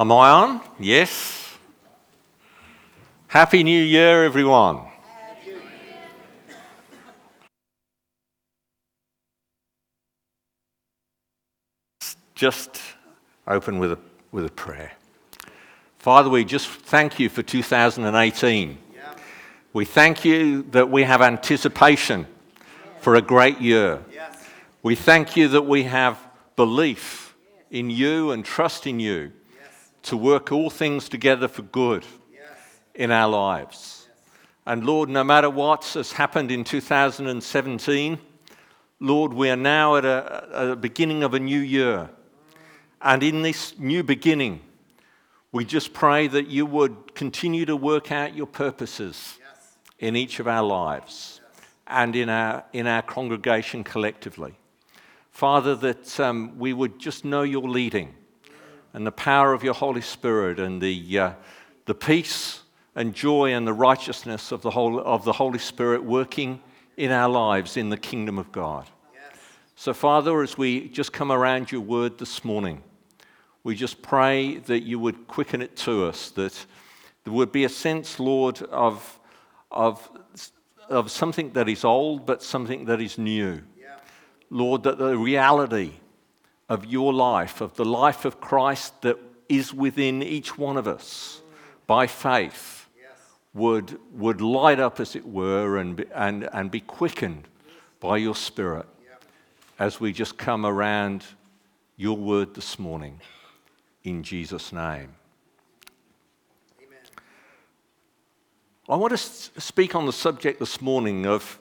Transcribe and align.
Am 0.00 0.10
I 0.12 0.30
on? 0.30 0.62
Yes. 0.78 1.58
Happy 3.26 3.62
New 3.62 3.82
Year, 3.82 4.24
everyone. 4.24 4.80
Just 12.34 12.80
open 13.46 13.78
with 13.78 13.92
a, 13.92 13.98
with 14.32 14.46
a 14.46 14.50
prayer. 14.50 14.92
Father, 15.98 16.30
we 16.30 16.46
just 16.46 16.66
thank 16.66 17.20
you 17.20 17.28
for 17.28 17.42
2018. 17.42 18.78
Yeah. 18.94 19.14
We 19.74 19.84
thank 19.84 20.24
you 20.24 20.62
that 20.70 20.88
we 20.90 21.02
have 21.02 21.20
anticipation 21.20 22.26
for 23.00 23.16
a 23.16 23.20
great 23.20 23.60
year. 23.60 24.02
Yes. 24.10 24.48
We 24.82 24.94
thank 24.94 25.36
you 25.36 25.48
that 25.48 25.66
we 25.66 25.82
have 25.82 26.18
belief 26.56 27.36
in 27.70 27.90
you 27.90 28.30
and 28.30 28.42
trust 28.46 28.86
in 28.86 28.98
you 28.98 29.32
to 30.02 30.16
work 30.16 30.52
all 30.52 30.70
things 30.70 31.08
together 31.08 31.48
for 31.48 31.62
good 31.62 32.06
in 32.94 33.10
our 33.10 33.28
lives. 33.28 34.08
And 34.66 34.84
Lord, 34.84 35.08
no 35.08 35.24
matter 35.24 35.50
what 35.50 35.84
has 35.94 36.12
happened 36.12 36.50
in 36.50 36.64
2017, 36.64 38.18
Lord, 39.00 39.32
we 39.32 39.48
are 39.50 39.56
now 39.56 39.96
at 39.96 40.04
a, 40.04 40.72
a 40.72 40.76
beginning 40.76 41.22
of 41.22 41.34
a 41.34 41.40
new 41.40 41.58
year. 41.58 42.10
And 43.00 43.22
in 43.22 43.42
this 43.42 43.78
new 43.78 44.02
beginning, 44.02 44.60
we 45.52 45.64
just 45.64 45.92
pray 45.92 46.26
that 46.28 46.48
you 46.48 46.66
would 46.66 47.14
continue 47.14 47.64
to 47.64 47.74
work 47.74 48.12
out 48.12 48.36
your 48.36 48.46
purposes 48.46 49.38
yes. 49.40 49.76
in 49.98 50.16
each 50.16 50.38
of 50.38 50.46
our 50.46 50.62
lives 50.62 51.40
yes. 51.42 51.66
and 51.86 52.14
in 52.14 52.28
our, 52.28 52.62
in 52.72 52.86
our 52.86 53.02
congregation 53.02 53.82
collectively. 53.82 54.54
Father, 55.30 55.74
that 55.76 56.20
um, 56.20 56.58
we 56.58 56.74
would 56.74 56.98
just 56.98 57.24
know 57.24 57.42
your 57.42 57.62
leading 57.62 58.14
and 58.92 59.06
the 59.06 59.12
power 59.12 59.52
of 59.52 59.62
your 59.62 59.74
Holy 59.74 60.00
Spirit 60.00 60.58
and 60.58 60.80
the, 60.80 61.18
uh, 61.18 61.32
the 61.86 61.94
peace 61.94 62.60
and 62.94 63.14
joy 63.14 63.52
and 63.52 63.66
the 63.66 63.72
righteousness 63.72 64.52
of 64.52 64.62
the, 64.62 64.70
whole, 64.70 65.00
of 65.00 65.24
the 65.24 65.32
Holy 65.32 65.58
Spirit 65.58 66.04
working 66.04 66.60
in 66.96 67.10
our 67.10 67.28
lives 67.28 67.76
in 67.76 67.88
the 67.88 67.96
kingdom 67.96 68.38
of 68.38 68.50
God. 68.52 68.88
Yes. 69.14 69.40
So, 69.76 69.94
Father, 69.94 70.42
as 70.42 70.58
we 70.58 70.88
just 70.88 71.12
come 71.12 71.30
around 71.30 71.70
your 71.70 71.80
word 71.80 72.18
this 72.18 72.44
morning, 72.44 72.82
we 73.62 73.74
just 73.74 74.02
pray 74.02 74.56
that 74.58 74.80
you 74.80 74.98
would 74.98 75.28
quicken 75.28 75.62
it 75.62 75.76
to 75.76 76.06
us, 76.06 76.30
that 76.32 76.66
there 77.24 77.32
would 77.32 77.52
be 77.52 77.64
a 77.64 77.68
sense, 77.68 78.18
Lord, 78.18 78.60
of, 78.62 79.20
of, 79.70 80.10
of 80.88 81.10
something 81.10 81.52
that 81.52 81.68
is 81.68 81.84
old, 81.84 82.26
but 82.26 82.42
something 82.42 82.86
that 82.86 83.00
is 83.00 83.18
new. 83.18 83.60
Yeah. 83.78 83.96
Lord, 84.48 84.82
that 84.82 84.98
the 84.98 85.16
reality 85.16 85.92
of 86.70 86.86
your 86.86 87.12
life, 87.12 87.60
of 87.60 87.74
the 87.74 87.84
life 87.84 88.24
of 88.24 88.40
Christ 88.40 89.02
that 89.02 89.18
is 89.48 89.74
within 89.74 90.22
each 90.22 90.56
one 90.56 90.76
of 90.76 90.86
us 90.86 91.42
by 91.88 92.06
faith, 92.06 92.86
would, 93.52 93.98
would 94.12 94.40
light 94.40 94.78
up, 94.78 95.00
as 95.00 95.16
it 95.16 95.26
were, 95.26 95.76
and 95.76 95.96
be, 95.96 96.04
and, 96.14 96.48
and 96.52 96.70
be 96.70 96.78
quickened 96.78 97.48
by 97.98 98.16
your 98.16 98.36
Spirit 98.36 98.86
as 99.80 99.98
we 99.98 100.12
just 100.12 100.38
come 100.38 100.64
around 100.64 101.24
your 101.96 102.16
word 102.16 102.54
this 102.54 102.78
morning. 102.78 103.20
In 104.04 104.22
Jesus' 104.22 104.72
name. 104.72 105.08
I 108.88 108.96
want 108.96 109.10
to 109.12 109.18
speak 109.18 109.94
on 109.94 110.06
the 110.06 110.12
subject 110.12 110.60
this 110.60 110.80
morning 110.80 111.26
of 111.26 111.58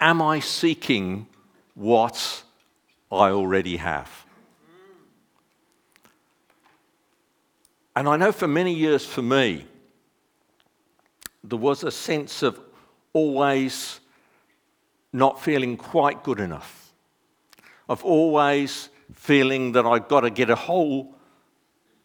Am 0.00 0.22
I 0.22 0.40
seeking 0.40 1.26
what 1.74 2.42
I 3.10 3.30
already 3.30 3.76
have? 3.78 4.21
And 7.94 8.08
I 8.08 8.16
know 8.16 8.32
for 8.32 8.48
many 8.48 8.72
years 8.72 9.04
for 9.04 9.22
me, 9.22 9.66
there 11.44 11.58
was 11.58 11.84
a 11.84 11.90
sense 11.90 12.42
of 12.42 12.58
always 13.12 14.00
not 15.12 15.42
feeling 15.42 15.76
quite 15.76 16.22
good 16.22 16.40
enough, 16.40 16.92
of 17.88 18.04
always 18.04 18.88
feeling 19.14 19.72
that 19.72 19.84
I've 19.84 20.08
got 20.08 20.20
to 20.20 20.30
get 20.30 20.48
a 20.48 20.54
whole 20.56 21.14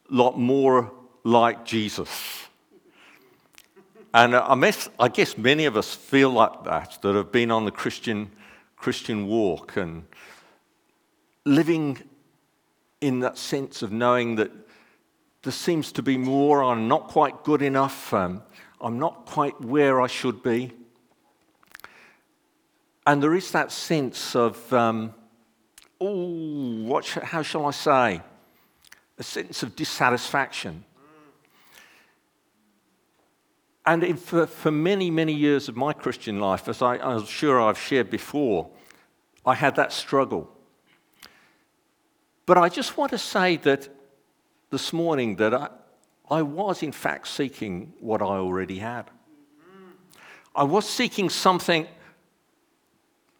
lot 0.10 0.38
more 0.38 0.92
like 1.24 1.66
Jesus. 1.66 2.44
And 4.14 4.36
I 4.36 5.08
guess 5.14 5.38
many 5.38 5.66
of 5.66 5.78
us 5.78 5.94
feel 5.94 6.32
like 6.32 6.64
that, 6.64 6.98
that 7.02 7.16
have 7.16 7.32
been 7.32 7.52
on 7.52 7.66
the 7.66 7.72
Christian, 7.72 8.32
Christian 8.76 9.28
walk 9.28 9.78
and 9.78 10.06
living 11.46 12.00
in 13.00 13.20
that 13.20 13.38
sense 13.38 13.82
of 13.82 13.92
knowing 13.92 14.36
that 14.36 14.52
there 15.44 15.54
seems 15.54 15.92
to 15.94 16.04
be 16.04 16.18
more. 16.18 16.64
I'm 16.64 16.88
not 16.88 17.08
quite 17.08 17.44
good 17.44 17.62
enough. 17.62 18.14
Um, 18.14 18.44
I'm 18.82 19.00
not 19.00 19.26
quite 19.26 19.60
where 19.62 20.02
I 20.02 20.08
should 20.08 20.44
be. 20.44 20.74
And 23.06 23.24
there 23.24 23.36
is 23.36 23.52
that 23.52 23.72
sense 23.72 24.36
of, 24.36 24.74
um, 24.74 25.14
oh, 26.02 27.02
sh- 27.02 27.20
how 27.24 27.42
shall 27.42 27.66
I 27.66 27.72
say? 27.72 28.22
A 29.18 29.24
sense 29.24 29.64
of 29.64 29.76
dissatisfaction. 29.76 30.84
And 33.86 34.04
in, 34.04 34.18
for, 34.18 34.46
for 34.46 34.70
many, 34.70 35.10
many 35.10 35.32
years 35.32 35.70
of 35.70 35.78
my 35.78 35.94
Christian 35.94 36.42
life, 36.42 36.68
as 36.68 36.82
I, 36.82 36.98
I'm 36.98 37.26
sure 37.26 37.62
I've 37.62 37.80
shared 37.80 38.10
before, 38.10 38.70
I 39.46 39.56
had 39.56 39.78
that 39.78 39.94
struggle. 39.94 40.52
But 42.46 42.58
I 42.58 42.68
just 42.68 42.98
want 42.98 43.12
to 43.12 43.18
say 43.18 43.56
that 43.58 43.88
this 44.70 44.92
morning 44.92 45.36
that 45.38 45.54
I, 45.54 45.70
I 46.30 46.42
was, 46.42 46.84
in 46.84 46.92
fact, 46.92 47.28
seeking 47.28 47.94
what 48.00 48.22
I 48.22 48.26
already 48.26 48.80
had. 48.80 49.10
I 50.56 50.64
was 50.64 50.90
seeking 50.90 51.30
something 51.30 51.88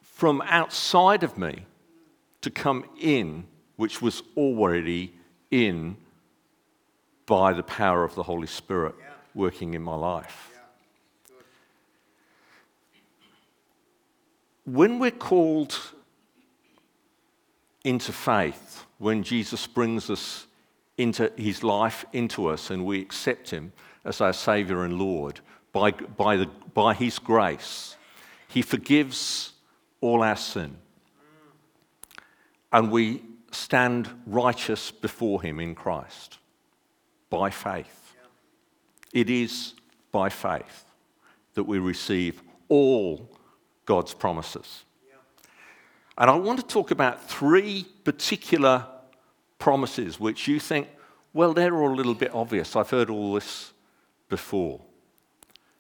from 0.02 0.42
outside 0.46 1.24
of 1.24 1.38
me 1.38 1.66
to 2.42 2.52
come 2.52 2.86
in, 3.00 3.46
which 3.76 4.02
was 4.02 4.22
already 4.36 5.14
in 5.50 5.98
by 7.26 7.54
the 7.54 7.64
power 7.64 8.04
of 8.04 8.16
the 8.16 8.24
Holy 8.24 8.48
Spirit 8.48 8.96
yeah. 9.00 9.06
working 9.34 9.74
in 9.74 9.82
my 9.82 9.96
life. 9.96 10.52
Yeah. 10.54 11.36
When 14.66 15.00
we're 15.00 15.12
called 15.12 15.80
into 17.84 18.12
faith, 18.12 18.86
when 18.98 19.24
Jesus 19.24 19.66
brings 19.66 20.10
us 20.10 20.48
into 20.98 21.32
his 21.38 21.64
life 21.64 22.06
into 22.12 22.48
us 22.48 22.70
and 22.70 22.86
we 22.86 23.00
accept 23.02 23.52
him 23.52 23.72
as 24.04 24.22
our 24.22 24.34
Savior 24.34 24.84
and 24.84 24.98
Lord 24.98 25.40
by, 25.72 25.92
by, 25.92 26.38
the, 26.38 26.48
by 26.74 26.94
his 26.94 27.20
grace, 27.20 27.96
he 28.48 28.62
forgives 28.62 29.54
all 30.02 30.24
our 30.24 30.36
sin. 30.36 30.78
And 32.72 32.92
we 32.92 33.22
stand 33.52 34.10
righteous 34.26 34.92
before 34.92 35.42
him 35.42 35.60
in 35.60 35.76
Christ 35.76 36.40
by 37.30 37.50
faith. 37.50 38.16
It 39.14 39.30
is 39.30 39.74
by 40.12 40.30
faith 40.30 40.86
that 41.54 41.64
we 41.64 41.80
receive 41.80 42.42
all 42.70 43.30
God's 43.86 44.14
promises. 44.14 44.84
And 46.18 46.30
I 46.30 46.36
want 46.36 46.60
to 46.60 46.66
talk 46.66 46.92
about 46.92 47.30
three 47.30 47.86
particular 48.04 48.86
promises 49.60 50.20
which 50.20 50.48
you 50.48 50.60
think, 50.60 50.88
well, 51.34 51.54
they're 51.54 51.76
all 51.76 51.92
a 51.92 51.96
little 51.96 52.16
bit 52.16 52.34
obvious. 52.34 52.76
I've 52.76 52.90
heard 52.90 53.10
all 53.10 53.34
this 53.34 53.74
before. 54.30 54.82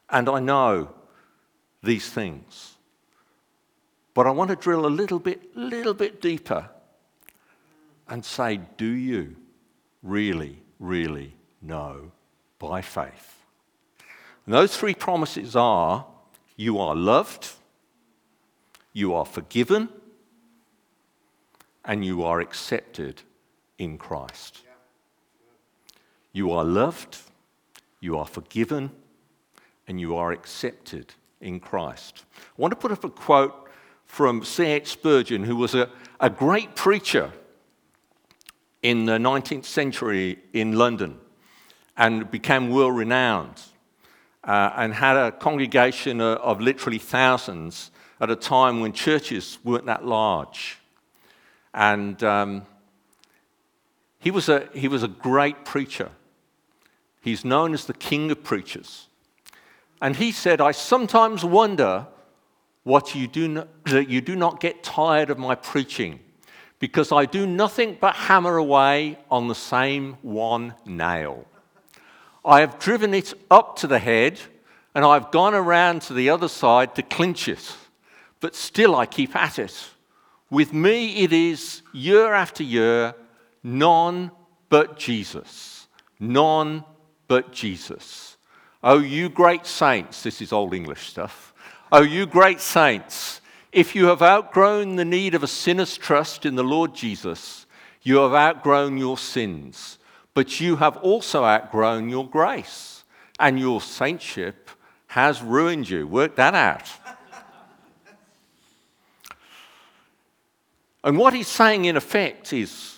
And 0.09 0.29
I 0.29 0.39
know 0.39 0.93
these 1.83 2.09
things. 2.09 2.75
But 4.13 4.27
I 4.27 4.31
want 4.31 4.49
to 4.49 4.55
drill 4.55 4.85
a 4.85 4.87
little 4.87 5.19
bit, 5.19 5.55
little 5.55 5.93
bit 5.93 6.21
deeper 6.21 6.69
and 8.07 8.23
say, 8.23 8.59
do 8.77 8.85
you 8.85 9.35
really, 10.01 10.61
really 10.79 11.33
know 11.61 12.11
by 12.57 12.81
faith? 12.81 13.43
And 14.45 14.55
those 14.55 14.75
three 14.75 14.95
promises 14.95 15.55
are 15.55 16.05
you 16.55 16.79
are 16.79 16.95
loved, 16.95 17.51
you 18.93 19.13
are 19.13 19.25
forgiven, 19.25 19.89
and 21.85 22.03
you 22.03 22.23
are 22.23 22.39
accepted 22.39 23.21
in 23.77 23.97
Christ. 23.97 24.61
You 26.33 26.51
are 26.51 26.63
loved, 26.63 27.17
you 27.99 28.17
are 28.17 28.25
forgiven, 28.25 28.91
and 29.87 29.99
you 29.99 30.15
are 30.15 30.31
accepted 30.31 31.13
in 31.41 31.59
Christ. 31.59 32.23
I 32.37 32.61
want 32.61 32.71
to 32.71 32.75
put 32.75 32.91
up 32.91 33.03
a 33.03 33.09
quote 33.09 33.69
from 34.05 34.43
C.H. 34.43 34.87
Spurgeon, 34.87 35.43
who 35.43 35.55
was 35.55 35.75
a, 35.75 35.89
a 36.19 36.29
great 36.29 36.75
preacher 36.75 37.31
in 38.81 39.05
the 39.05 39.17
19th 39.17 39.65
century 39.65 40.39
in 40.53 40.73
London 40.73 41.17
and 41.97 42.29
became 42.29 42.69
world 42.69 42.95
renowned 42.95 43.61
uh, 44.43 44.71
and 44.75 44.93
had 44.93 45.17
a 45.17 45.31
congregation 45.31 46.21
of, 46.21 46.37
of 46.37 46.61
literally 46.61 46.99
thousands 46.99 47.91
at 48.19 48.29
a 48.29 48.35
time 48.35 48.79
when 48.79 48.93
churches 48.93 49.59
weren't 49.63 49.85
that 49.85 50.05
large. 50.05 50.77
And 51.73 52.23
um, 52.23 52.63
he 54.19 54.31
was, 54.31 54.49
a, 54.49 54.67
he 54.73 54.87
was 54.87 55.03
a 55.03 55.07
great 55.07 55.65
preacher. 55.65 56.09
He's 57.21 57.45
known 57.45 57.73
as 57.73 57.85
the 57.85 57.93
King 57.93 58.31
of 58.31 58.43
Preachers. 58.43 59.07
And 60.01 60.15
he 60.15 60.31
said, 60.31 60.61
I 60.61 60.71
sometimes 60.71 61.43
wonder 61.43 62.07
what 62.83 63.15
you 63.15 63.27
do 63.27 63.67
that 63.85 64.09
you 64.09 64.21
do 64.21 64.35
not 64.35 64.59
get 64.59 64.81
tired 64.83 65.29
of 65.29 65.37
my 65.37 65.55
preaching, 65.55 66.19
because 66.79 67.11
I 67.11 67.25
do 67.25 67.45
nothing 67.45 67.97
but 67.99 68.15
hammer 68.15 68.57
away 68.57 69.19
on 69.29 69.47
the 69.47 69.55
same 69.55 70.17
one 70.21 70.73
nail. 70.85 71.45
I 72.45 72.61
have 72.61 72.79
driven 72.79 73.13
it 73.13 73.33
up 73.51 73.75
to 73.77 73.87
the 73.87 73.99
head, 73.99 74.39
and 74.95 75.03
I've 75.03 75.31
gone 75.31 75.53
around 75.53 76.01
to 76.03 76.13
the 76.13 76.29
other 76.29 76.47
side 76.47 76.95
to 76.95 77.01
clinch 77.01 77.49
it, 77.49 77.75
but 78.39 78.55
still 78.55 78.95
I 78.95 79.05
keep 79.05 79.35
at 79.35 79.59
it. 79.59 79.89
With 80.49 80.71
me, 80.71 81.23
it 81.23 81.33
is 81.33 81.81
year 81.91 82.33
after 82.33 82.63
year, 82.63 83.15
none 83.67 84.31
but 84.69 84.97
Jesus. 84.97 85.87
None 86.19 86.83
but 87.27 87.51
Jesus. 87.51 88.37
Oh, 88.83 88.99
you 88.99 89.29
great 89.29 89.65
saints, 89.65 90.23
this 90.23 90.41
is 90.41 90.53
Old 90.53 90.73
English 90.73 91.09
stuff. 91.09 91.53
Oh, 91.91 92.01
you 92.01 92.25
great 92.25 92.61
saints, 92.61 93.41
if 93.71 93.95
you 93.95 94.05
have 94.05 94.21
outgrown 94.21 94.95
the 94.95 95.05
need 95.05 95.35
of 95.35 95.43
a 95.43 95.47
sinner's 95.47 95.97
trust 95.97 96.45
in 96.45 96.55
the 96.55 96.63
Lord 96.63 96.95
Jesus, 96.95 97.65
you 98.01 98.17
have 98.17 98.33
outgrown 98.33 98.97
your 98.97 99.17
sins, 99.17 99.99
but 100.33 100.59
you 100.61 100.77
have 100.77 100.97
also 100.97 101.43
outgrown 101.43 102.09
your 102.09 102.27
grace, 102.27 103.03
and 103.39 103.59
your 103.59 103.81
saintship 103.81 104.69
has 105.07 105.41
ruined 105.41 105.89
you. 105.89 106.07
Work 106.07 106.35
that 106.35 106.55
out. 106.55 106.89
and 111.03 111.17
what 111.17 111.33
he's 111.33 111.47
saying, 111.47 111.85
in 111.85 111.97
effect, 111.97 112.53
is 112.53 112.96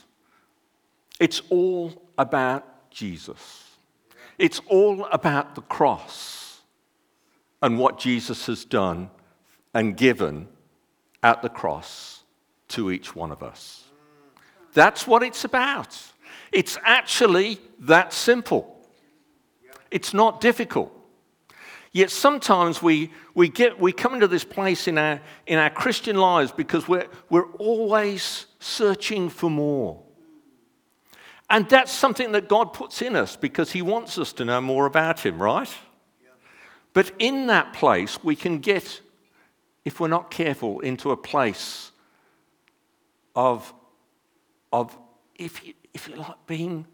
it's 1.19 1.41
all 1.49 1.93
about 2.17 2.89
Jesus. 2.89 3.65
It's 4.37 4.61
all 4.67 5.05
about 5.05 5.55
the 5.55 5.61
cross 5.61 6.61
and 7.61 7.77
what 7.77 7.99
Jesus 7.99 8.45
has 8.45 8.63
done 8.63 9.09
and 9.73 9.97
given 9.97 10.47
at 11.21 11.41
the 11.41 11.49
cross 11.49 12.23
to 12.69 12.91
each 12.91 13.15
one 13.15 13.31
of 13.31 13.43
us. 13.43 13.83
That's 14.73 15.05
what 15.05 15.23
it's 15.23 15.43
about. 15.43 15.97
It's 16.51 16.77
actually 16.83 17.59
that 17.79 18.13
simple. 18.13 18.77
It's 19.91 20.13
not 20.13 20.39
difficult. 20.39 20.95
Yet 21.91 22.11
sometimes 22.11 22.81
we, 22.81 23.11
we, 23.33 23.49
get, 23.49 23.79
we 23.79 23.91
come 23.91 24.13
into 24.13 24.27
this 24.27 24.43
place 24.43 24.87
in 24.87 24.97
our, 24.97 25.19
in 25.47 25.57
our 25.57 25.71
Christian 25.71 26.17
lives 26.17 26.51
because 26.51 26.87
we're, 26.87 27.07
we're 27.29 27.51
always 27.53 28.45
searching 28.59 29.29
for 29.29 29.49
more. 29.49 30.01
And 31.49 31.67
that's 31.67 31.91
something 31.91 32.31
that 32.33 32.47
God 32.47 32.73
puts 32.73 33.01
in 33.01 33.15
us 33.15 33.35
because 33.35 33.71
He 33.71 33.81
wants 33.81 34.17
us 34.17 34.33
to 34.33 34.45
know 34.45 34.61
more 34.61 34.85
about 34.85 35.21
Him, 35.21 35.41
right? 35.41 35.69
But 36.93 37.11
in 37.19 37.47
that 37.47 37.73
place, 37.73 38.23
we 38.23 38.35
can 38.35 38.59
get, 38.59 39.01
if 39.85 39.99
we're 39.99 40.07
not 40.07 40.31
careful, 40.31 40.79
into 40.81 41.11
a 41.11 41.17
place 41.17 41.91
of, 43.35 43.73
of 44.71 44.97
if, 45.35 45.65
you, 45.65 45.73
if 45.93 46.07
you 46.07 46.15
like, 46.15 46.45
being, 46.45 46.85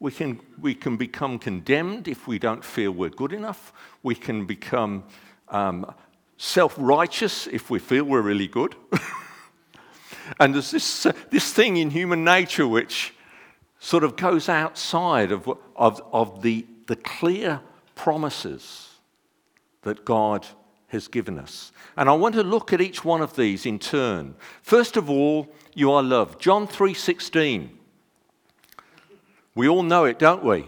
we 0.00 0.10
can, 0.10 0.40
we 0.60 0.74
can 0.74 0.96
become 0.96 1.38
condemned 1.38 2.08
if 2.08 2.26
we 2.26 2.38
don't 2.38 2.64
feel 2.64 2.90
we're 2.90 3.10
good 3.10 3.32
enough. 3.32 3.72
We 4.02 4.14
can 4.14 4.44
become 4.44 5.04
um, 5.48 5.94
self 6.36 6.74
righteous 6.76 7.46
if 7.46 7.70
we 7.70 7.78
feel 7.78 8.04
we're 8.04 8.22
really 8.22 8.48
good. 8.48 8.74
and 10.40 10.54
there's 10.54 10.70
this, 10.70 11.06
uh, 11.06 11.12
this 11.30 11.52
thing 11.52 11.76
in 11.76 11.90
human 11.90 12.24
nature 12.24 12.66
which 12.66 13.14
sort 13.84 14.02
of 14.02 14.16
goes 14.16 14.48
outside 14.48 15.30
of, 15.30 15.46
of, 15.76 16.00
of 16.10 16.40
the, 16.40 16.64
the 16.86 16.96
clear 16.96 17.60
promises 17.94 18.94
that 19.82 20.06
God 20.06 20.46
has 20.88 21.06
given 21.06 21.38
us. 21.38 21.70
And 21.94 22.08
I 22.08 22.14
want 22.14 22.34
to 22.36 22.42
look 22.42 22.72
at 22.72 22.80
each 22.80 23.04
one 23.04 23.20
of 23.20 23.36
these 23.36 23.66
in 23.66 23.78
turn. 23.78 24.36
First 24.62 24.96
of 24.96 25.10
all, 25.10 25.52
you 25.74 25.92
are 25.92 26.02
loved. 26.02 26.40
John 26.40 26.66
3:16. 26.66 27.68
We 29.54 29.68
all 29.68 29.82
know 29.82 30.06
it, 30.06 30.18
don't 30.18 30.42
we? 30.42 30.66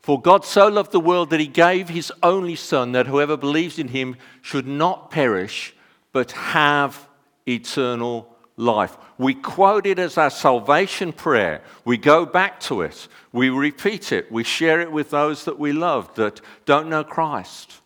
For 0.00 0.20
God 0.20 0.44
so 0.44 0.66
loved 0.66 0.90
the 0.90 0.98
world 0.98 1.30
that 1.30 1.38
he 1.38 1.46
gave 1.46 1.88
his 1.88 2.12
only 2.20 2.56
son 2.56 2.90
that 2.92 3.06
whoever 3.06 3.36
believes 3.36 3.78
in 3.78 3.88
him 3.88 4.16
should 4.42 4.66
not 4.66 5.12
perish 5.12 5.72
but 6.12 6.32
have 6.32 7.06
eternal 7.46 8.36
life. 8.60 8.96
We 9.18 9.34
quote 9.34 9.86
it 9.86 9.98
as 9.98 10.18
our 10.18 10.30
salvation 10.30 11.12
prayer. 11.12 11.62
We 11.84 11.96
go 11.96 12.26
back 12.26 12.60
to 12.60 12.82
it. 12.82 13.08
We 13.32 13.48
repeat 13.48 14.12
it. 14.12 14.30
We 14.30 14.44
share 14.44 14.80
it 14.80 14.92
with 14.92 15.10
those 15.10 15.44
that 15.46 15.58
we 15.58 15.72
love 15.72 16.14
that 16.14 16.40
don't 16.66 16.88
know 16.88 17.02
Christ. 17.02 17.80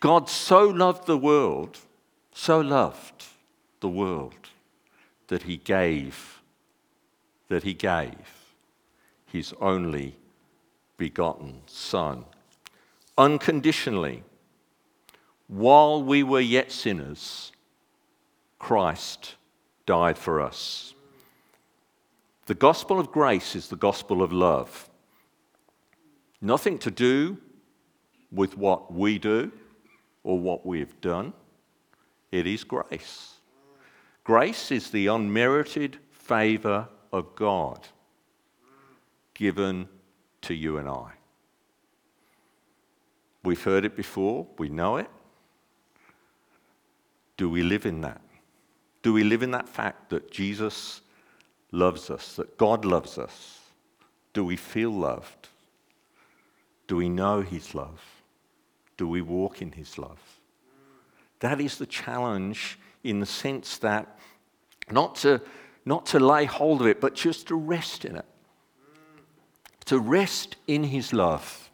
God 0.00 0.28
so 0.28 0.68
loved 0.68 1.06
the 1.06 1.18
world, 1.18 1.78
so 2.32 2.60
loved 2.60 3.24
the 3.80 3.88
world 3.88 4.34
that 5.28 5.42
he 5.42 5.56
gave, 5.56 6.40
that 7.48 7.64
he 7.64 7.74
gave 7.74 8.14
his 9.26 9.54
only 9.60 10.16
begotten 10.96 11.62
Son. 11.66 12.24
Unconditionally, 13.16 14.22
while 15.48 16.02
we 16.02 16.22
were 16.22 16.40
yet 16.40 16.70
sinners, 16.70 17.52
Christ 18.58 19.34
died 19.88 20.18
for 20.18 20.42
us. 20.42 20.92
The 22.44 22.54
gospel 22.54 23.00
of 23.00 23.10
grace 23.10 23.56
is 23.56 23.68
the 23.68 23.82
gospel 23.88 24.22
of 24.22 24.34
love. 24.34 24.90
Nothing 26.42 26.76
to 26.80 26.90
do 26.90 27.38
with 28.30 28.58
what 28.58 28.92
we 28.92 29.18
do 29.18 29.50
or 30.22 30.38
what 30.38 30.66
we've 30.66 31.00
done. 31.00 31.32
It 32.30 32.46
is 32.46 32.64
grace. 32.64 33.36
Grace 34.24 34.70
is 34.70 34.90
the 34.90 35.06
unmerited 35.06 35.96
favor 36.10 36.86
of 37.10 37.34
God 37.34 37.88
given 39.32 39.88
to 40.42 40.52
you 40.52 40.76
and 40.76 40.86
I. 40.86 41.12
We've 43.42 43.62
heard 43.62 43.86
it 43.86 43.96
before, 43.96 44.46
we 44.58 44.68
know 44.68 44.98
it. 44.98 45.08
Do 47.38 47.48
we 47.48 47.62
live 47.62 47.86
in 47.86 48.02
that? 48.02 48.20
Do 49.02 49.12
we 49.12 49.24
live 49.24 49.42
in 49.42 49.52
that 49.52 49.68
fact 49.68 50.10
that 50.10 50.30
Jesus 50.30 51.00
loves 51.70 52.10
us, 52.10 52.36
that 52.36 52.58
God 52.58 52.84
loves 52.84 53.18
us? 53.18 53.60
Do 54.32 54.44
we 54.44 54.56
feel 54.56 54.90
loved? 54.90 55.48
Do 56.86 56.96
we 56.96 57.08
know 57.08 57.42
His 57.42 57.74
love? 57.74 58.00
Do 58.96 59.06
we 59.06 59.22
walk 59.22 59.62
in 59.62 59.72
His 59.72 59.98
love? 59.98 60.20
That 61.40 61.60
is 61.60 61.78
the 61.78 61.86
challenge 61.86 62.78
in 63.04 63.20
the 63.20 63.26
sense 63.26 63.78
that 63.78 64.18
not 64.90 65.14
to, 65.16 65.40
not 65.84 66.06
to 66.06 66.18
lay 66.18 66.44
hold 66.46 66.80
of 66.80 66.86
it, 66.86 67.00
but 67.00 67.14
just 67.14 67.48
to 67.48 67.54
rest 67.54 68.04
in 68.04 68.16
it. 68.16 68.24
To 69.86 69.98
rest 69.98 70.56
in 70.66 70.84
His 70.84 71.12
love. 71.12 71.70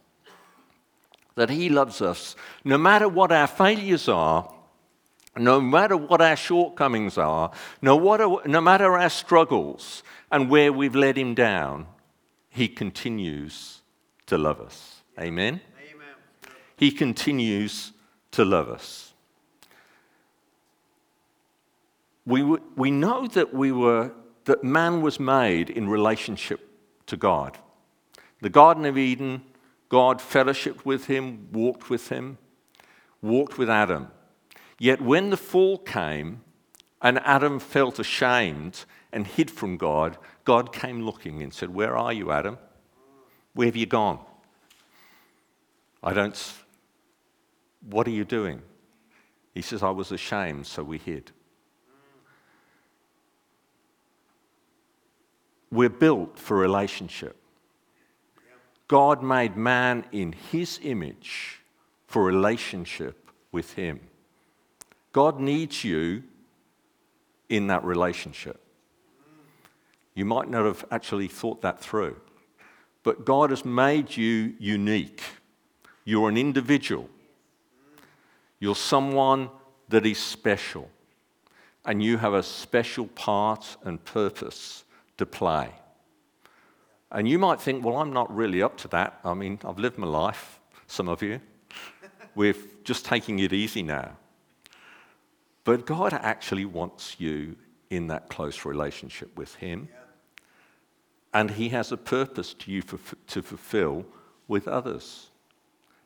That 1.35 1.49
He 1.49 1.69
loves 1.69 2.01
us. 2.01 2.35
No 2.63 2.77
matter 2.77 3.09
what 3.09 3.31
our 3.31 3.47
failures 3.47 4.07
are, 4.07 4.53
no 5.37 5.59
matter 5.59 5.97
what 5.97 6.21
our 6.21 6.35
shortcomings 6.35 7.17
are, 7.17 7.51
no, 7.81 7.95
what, 7.95 8.47
no 8.47 8.61
matter 8.61 8.97
our 8.97 9.09
struggles 9.09 10.03
and 10.31 10.49
where 10.49 10.71
we've 10.71 10.95
let 10.95 11.17
him 11.17 11.33
down, 11.33 11.87
he 12.49 12.67
continues 12.67 13.81
to 14.27 14.37
love 14.37 14.61
us. 14.61 15.01
Amen? 15.19 15.61
Amen. 15.91 16.07
He 16.77 16.91
continues 16.91 17.91
to 18.31 18.45
love 18.45 18.69
us. 18.69 19.13
We, 22.25 22.43
we 22.75 22.91
know 22.91 23.27
that 23.27 23.53
we 23.53 23.71
were 23.71 24.11
that 24.45 24.63
man 24.63 25.01
was 25.01 25.19
made 25.19 25.69
in 25.69 25.89
relationship 25.89 26.69
to 27.07 27.17
God. 27.17 27.57
The 28.41 28.49
Garden 28.49 28.85
of 28.85 28.97
Eden, 28.97 29.41
God 29.89 30.19
fellowshiped 30.19 30.85
with 30.85 31.07
him, 31.07 31.49
walked 31.51 31.89
with 31.89 32.09
him, 32.09 32.37
walked 33.21 33.57
with 33.57 33.69
Adam. 33.69 34.07
Yet 34.79 35.01
when 35.01 35.29
the 35.29 35.37
fall 35.37 35.77
came 35.77 36.41
and 37.01 37.19
Adam 37.19 37.59
felt 37.59 37.99
ashamed 37.99 38.85
and 39.11 39.25
hid 39.25 39.49
from 39.49 39.77
God, 39.77 40.17
God 40.43 40.73
came 40.73 41.01
looking 41.01 41.41
and 41.41 41.53
said, 41.53 41.69
Where 41.73 41.97
are 41.97 42.11
you, 42.11 42.31
Adam? 42.31 42.57
Where 43.53 43.67
have 43.67 43.75
you 43.75 43.85
gone? 43.85 44.19
I 46.03 46.13
don't. 46.13 46.53
What 47.89 48.07
are 48.07 48.11
you 48.11 48.25
doing? 48.25 48.61
He 49.53 49.61
says, 49.61 49.81
I 49.81 49.89
was 49.89 50.11
ashamed, 50.11 50.67
so 50.67 50.83
we 50.83 50.97
hid. 50.97 51.31
We're 55.71 55.89
built 55.89 56.37
for 56.37 56.57
relationship. 56.57 57.37
God 58.87 59.23
made 59.23 59.55
man 59.55 60.05
in 60.11 60.33
his 60.51 60.79
image 60.83 61.61
for 62.07 62.23
relationship 62.23 63.31
with 63.51 63.73
him. 63.73 63.99
God 65.15 65.39
needs 65.39 65.81
you 65.81 66.23
in 67.47 67.67
that 67.67 67.85
relationship. 67.85 68.59
You 70.13 70.25
might 70.25 70.49
not 70.49 70.65
have 70.65 70.83
actually 70.91 71.29
thought 71.29 71.61
that 71.61 71.79
through, 71.79 72.17
but 73.01 73.23
God 73.23 73.51
has 73.51 73.63
made 73.63 74.17
you 74.17 74.55
unique. 74.59 75.21
You're 76.03 76.27
an 76.27 76.35
individual. 76.35 77.07
You're 78.59 78.75
someone 78.75 79.49
that 79.87 80.05
is 80.05 80.17
special. 80.17 80.89
And 81.85 82.03
you 82.03 82.17
have 82.17 82.33
a 82.33 82.43
special 82.43 83.07
part 83.07 83.77
and 83.85 84.03
purpose 84.03 84.83
to 85.15 85.25
play. 85.25 85.69
And 87.09 87.25
you 87.25 87.39
might 87.39 87.61
think, 87.61 87.85
well, 87.85 87.95
I'm 87.95 88.11
not 88.11 88.35
really 88.35 88.61
up 88.61 88.75
to 88.79 88.89
that. 88.89 89.21
I 89.23 89.33
mean, 89.33 89.59
I've 89.63 89.79
lived 89.79 89.97
my 89.97 90.07
life, 90.07 90.59
some 90.87 91.07
of 91.07 91.23
you. 91.23 91.39
We're 92.35 92.57
just 92.83 93.05
taking 93.05 93.39
it 93.39 93.53
easy 93.53 93.81
now. 93.81 94.17
But 95.65 95.85
God 95.85 96.13
actually 96.13 96.63
wants 96.63 97.19
you 97.19 97.57
in 97.89 98.07
that 98.07 98.29
close 98.29 98.63
relationship 98.63 99.35
with 99.35 99.55
Him. 99.55 99.89
And 101.33 101.51
He 101.51 101.69
has 101.69 101.91
a 101.91 101.97
purpose 101.97 102.53
to 102.53 102.71
you 102.71 102.81
for, 102.81 102.99
to 103.27 103.41
fulfill 103.41 104.05
with 104.47 104.67
others. 104.67 105.31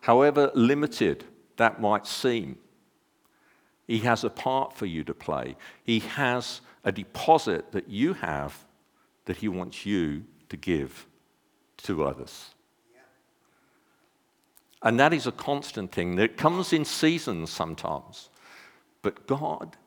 However 0.01 0.49
limited 0.55 1.25
that 1.57 1.79
might 1.79 2.07
seem, 2.07 2.57
He 3.85 3.99
has 3.99 4.23
a 4.23 4.29
part 4.29 4.73
for 4.73 4.85
you 4.85 5.03
to 5.03 5.13
play. 5.13 5.55
He 5.83 5.99
has 5.99 6.61
a 6.85 6.91
deposit 6.91 7.73
that 7.73 7.89
you 7.89 8.13
have 8.13 8.65
that 9.25 9.37
He 9.37 9.49
wants 9.49 9.85
you 9.85 10.23
to 10.47 10.57
give 10.57 11.05
to 11.83 12.05
others. 12.05 12.55
And 14.81 14.97
that 15.01 15.13
is 15.13 15.27
a 15.27 15.33
constant 15.33 15.91
thing 15.91 16.15
that 16.15 16.37
comes 16.37 16.71
in 16.71 16.85
seasons 16.85 17.49
sometimes. 17.49 18.29
But 19.01 19.27
God 19.27 19.77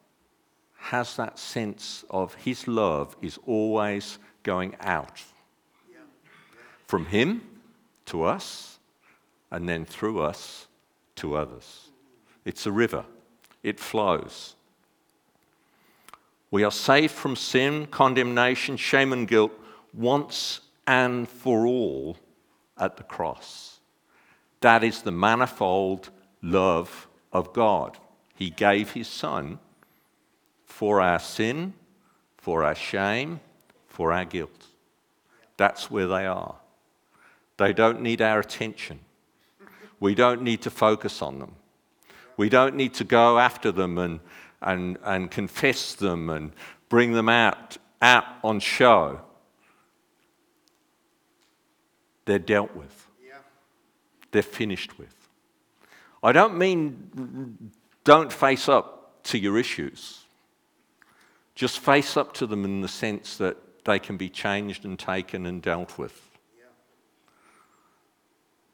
has 0.77 1.17
that 1.17 1.39
sense 1.39 2.05
of 2.11 2.35
His 2.35 2.67
love 2.67 3.17
is 3.23 3.39
always 3.47 4.19
going 4.43 4.77
out 4.81 5.23
from 6.87 7.07
Him 7.07 7.43
to 8.07 8.25
us 8.25 8.79
and 9.51 9.69
then 9.69 9.85
through 9.85 10.21
us 10.21 10.67
to 11.17 11.37
others. 11.37 11.91
It's 12.45 12.67
a 12.67 12.73
river, 12.73 13.05
it 13.63 13.79
flows. 13.79 14.57
We 16.51 16.65
are 16.65 16.71
saved 16.71 17.15
from 17.15 17.37
sin, 17.37 17.87
condemnation, 17.87 18.77
shame, 18.77 19.13
and 19.13 19.27
guilt 19.27 19.53
once 19.95 20.61
and 20.87 21.29
for 21.29 21.67
all 21.67 22.19
at 22.77 22.97
the 22.97 23.05
cross. 23.05 23.81
That 24.61 24.85
is 24.85 25.03
the 25.03 25.13
manifold 25.13 26.11
love 26.43 27.09
of 27.33 27.53
God. 27.53 27.99
He 28.43 28.51
gave 28.51 28.91
his 28.91 29.07
son 29.07 29.61
for 30.65 31.01
our 31.01 31.21
sin, 31.21 31.75
for 32.39 32.65
our 32.65 32.75
shame, 32.75 33.39
for 33.87 34.13
our 34.13 34.25
guilt. 34.25 34.67
That's 35.57 35.93
where 35.93 36.09
they 36.09 36.27
are. 36.27 36.57
They 37.57 37.73
don't 37.73 38.01
need 38.01 38.21
our 38.21 38.41
attention. 38.41 38.99
We 40.01 40.17
don't 40.17 40.43
need 40.43 40.61
to 40.63 40.71
focus 40.71 41.23
on 41.23 41.39
them. 41.39 41.55
We 42.37 42.49
don't 42.49 42.75
need 42.75 42.95
to 42.95 43.05
go 43.05 43.39
after 43.39 43.71
them 43.71 43.97
and, 43.97 44.19
and, 44.61 44.99
and 45.05 45.31
confess 45.31 45.95
them 45.95 46.29
and 46.29 46.51
bring 46.89 47.13
them 47.13 47.29
out, 47.29 47.77
out 48.01 48.25
on 48.43 48.59
show. 48.59 49.21
They're 52.25 52.41
dealt 52.41 52.75
with, 52.75 53.07
yeah. 53.25 53.35
they're 54.33 54.43
finished 54.43 54.99
with. 54.99 55.15
I 56.25 56.33
don't 56.33 56.59
mean 56.59 57.72
don't 58.05 58.33
face 58.33 58.69
up 58.69 59.23
to 59.25 59.39
your 59.39 59.59
issues. 59.59 60.21
Just 61.55 61.79
face 61.79 62.17
up 62.17 62.33
to 62.35 62.47
them 62.47 62.65
in 62.65 62.81
the 62.81 62.89
sense 62.89 63.37
that 63.37 63.57
they 63.85 63.99
can 63.99 64.17
be 64.17 64.29
changed 64.29 64.85
and 64.85 64.99
taken 64.99 65.47
and 65.47 65.61
dealt 65.61 65.99
with. 65.99 66.29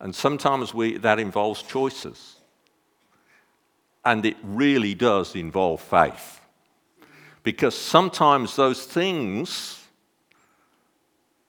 And 0.00 0.14
sometimes 0.14 0.72
we, 0.72 0.96
that 0.98 1.18
involves 1.18 1.62
choices. 1.62 2.36
And 4.04 4.24
it 4.24 4.36
really 4.42 4.94
does 4.94 5.34
involve 5.34 5.80
faith. 5.80 6.40
Because 7.42 7.76
sometimes 7.76 8.54
those 8.54 8.84
things, 8.84 9.84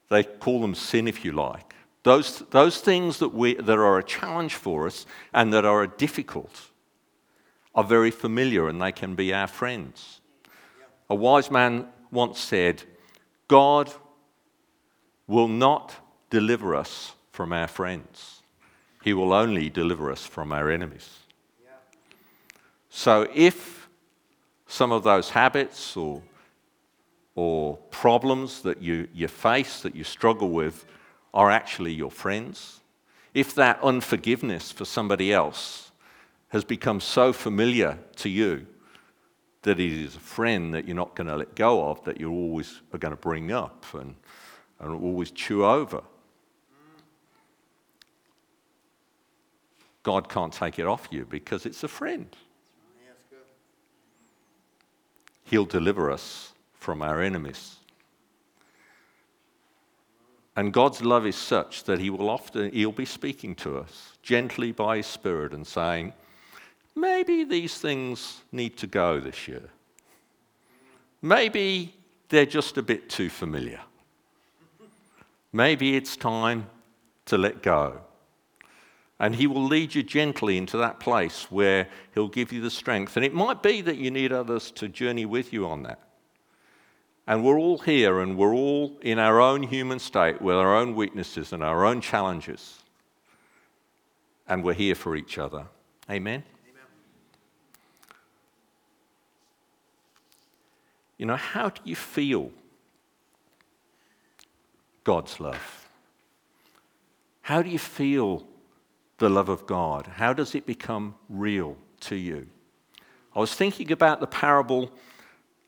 they 0.08 0.24
call 0.24 0.60
them 0.60 0.74
sin 0.74 1.06
if 1.06 1.24
you 1.24 1.32
like, 1.32 1.74
those, 2.02 2.40
those 2.50 2.80
things 2.80 3.18
that, 3.18 3.34
we, 3.34 3.54
that 3.54 3.78
are 3.78 3.98
a 3.98 4.02
challenge 4.02 4.54
for 4.54 4.86
us 4.86 5.06
and 5.32 5.52
that 5.52 5.64
are 5.64 5.86
difficult 5.86 6.69
are 7.74 7.84
very 7.84 8.10
familiar 8.10 8.68
and 8.68 8.80
they 8.80 8.92
can 8.92 9.14
be 9.14 9.32
our 9.32 9.46
friends. 9.46 10.20
A 11.08 11.14
wise 11.14 11.50
man 11.50 11.86
once 12.10 12.38
said, 12.38 12.82
God 13.48 13.92
will 15.26 15.48
not 15.48 15.94
deliver 16.30 16.74
us 16.74 17.12
from 17.32 17.52
our 17.52 17.68
friends, 17.68 18.42
He 19.02 19.12
will 19.14 19.32
only 19.32 19.70
deliver 19.70 20.10
us 20.10 20.26
from 20.26 20.52
our 20.52 20.70
enemies. 20.70 21.20
So 22.90 23.28
if 23.34 23.88
some 24.66 24.92
of 24.92 25.04
those 25.04 25.30
habits 25.30 25.96
or, 25.96 26.22
or 27.34 27.76
problems 27.90 28.62
that 28.62 28.82
you, 28.82 29.08
you 29.14 29.28
face, 29.28 29.80
that 29.82 29.94
you 29.94 30.04
struggle 30.04 30.50
with, 30.50 30.84
are 31.32 31.50
actually 31.50 31.92
your 31.92 32.10
friends, 32.10 32.80
if 33.32 33.54
that 33.54 33.80
unforgiveness 33.82 34.72
for 34.72 34.84
somebody 34.84 35.32
else 35.32 35.89
has 36.50 36.64
become 36.64 37.00
so 37.00 37.32
familiar 37.32 37.98
to 38.16 38.28
you 38.28 38.66
that 39.62 39.78
it 39.78 39.92
is 39.92 40.16
a 40.16 40.20
friend 40.20 40.74
that 40.74 40.86
you're 40.86 40.96
not 40.96 41.14
going 41.14 41.26
to 41.26 41.36
let 41.36 41.54
go 41.54 41.90
of, 41.90 42.02
that 42.04 42.20
you 42.20 42.30
always 42.30 42.80
are 42.92 42.98
going 42.98 43.12
to 43.12 43.20
bring 43.20 43.52
up 43.52 43.84
and, 43.94 44.14
and 44.78 44.92
always 44.92 45.30
chew 45.30 45.64
over. 45.64 46.02
God 50.02 50.28
can't 50.28 50.52
take 50.52 50.78
it 50.78 50.86
off 50.86 51.08
you 51.10 51.26
because 51.28 51.66
it's 51.66 51.84
a 51.84 51.88
friend. 51.88 52.34
He'll 55.44 55.66
deliver 55.66 56.10
us 56.10 56.52
from 56.74 57.02
our 57.02 57.20
enemies. 57.20 57.76
And 60.56 60.72
God's 60.72 61.02
love 61.02 61.26
is 61.26 61.36
such 61.36 61.84
that 61.84 62.00
He 62.00 62.10
will 62.10 62.30
often 62.30 62.72
He'll 62.72 62.92
be 62.92 63.04
speaking 63.04 63.54
to 63.56 63.78
us 63.78 64.12
gently 64.22 64.72
by 64.72 64.98
His 64.98 65.06
Spirit 65.06 65.52
and 65.52 65.66
saying, 65.66 66.12
maybe 66.94 67.44
these 67.44 67.78
things 67.78 68.42
need 68.52 68.76
to 68.78 68.86
go 68.86 69.20
this 69.20 69.48
year. 69.48 69.68
Maybe 71.22 71.94
they're 72.28 72.46
just 72.46 72.78
a 72.78 72.82
bit 72.82 73.08
too 73.10 73.28
familiar. 73.28 73.80
Maybe 75.52 75.96
it's 75.96 76.16
time 76.16 76.68
to 77.26 77.36
let 77.36 77.62
go. 77.62 78.00
And 79.18 79.34
He 79.34 79.46
will 79.46 79.64
lead 79.64 79.94
you 79.94 80.02
gently 80.02 80.56
into 80.56 80.78
that 80.78 81.00
place 81.00 81.50
where 81.50 81.88
He'll 82.14 82.28
give 82.28 82.52
you 82.52 82.60
the 82.60 82.70
strength. 82.70 83.16
And 83.16 83.24
it 83.24 83.34
might 83.34 83.62
be 83.62 83.80
that 83.82 83.98
you 83.98 84.10
need 84.10 84.32
others 84.32 84.70
to 84.72 84.88
journey 84.88 85.26
with 85.26 85.52
you 85.52 85.66
on 85.66 85.82
that. 85.82 86.00
And 87.26 87.44
we're 87.44 87.58
all 87.58 87.78
here 87.78 88.20
and 88.20 88.36
we're 88.36 88.54
all 88.54 88.98
in 89.02 89.18
our 89.18 89.40
own 89.40 89.62
human 89.62 89.98
state 89.98 90.40
with 90.40 90.56
our 90.56 90.74
own 90.74 90.94
weaknesses 90.94 91.52
and 91.52 91.62
our 91.62 91.84
own 91.84 92.00
challenges. 92.00 92.78
And 94.48 94.64
we're 94.64 94.74
here 94.74 94.94
for 94.94 95.14
each 95.14 95.38
other. 95.38 95.66
Amen. 96.10 96.42
You 101.20 101.26
know, 101.26 101.36
how 101.36 101.68
do 101.68 101.82
you 101.84 101.94
feel 101.94 102.50
God's 105.04 105.38
love? 105.38 105.86
How 107.42 107.60
do 107.60 107.68
you 107.68 107.78
feel 107.78 108.46
the 109.18 109.28
love 109.28 109.50
of 109.50 109.66
God? 109.66 110.06
How 110.06 110.32
does 110.32 110.54
it 110.54 110.64
become 110.64 111.14
real 111.28 111.76
to 112.08 112.16
you? 112.16 112.46
I 113.36 113.38
was 113.38 113.54
thinking 113.54 113.92
about 113.92 114.20
the 114.20 114.26
parable 114.26 114.90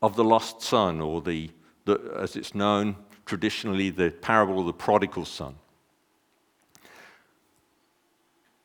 of 0.01 0.17
the 0.17 0.25
lost 0.25 0.63
son, 0.63 1.03
or 1.03 1.21
the, 1.21 1.51
the, 1.85 2.01
as 2.19 2.35
it's 2.35 2.55
known 2.55 2.97
traditionally, 3.27 3.91
the 3.91 4.11
parable 4.11 4.61
of 4.61 4.65
the 4.65 4.73
prodigal 4.73 5.27
son. 5.27 5.55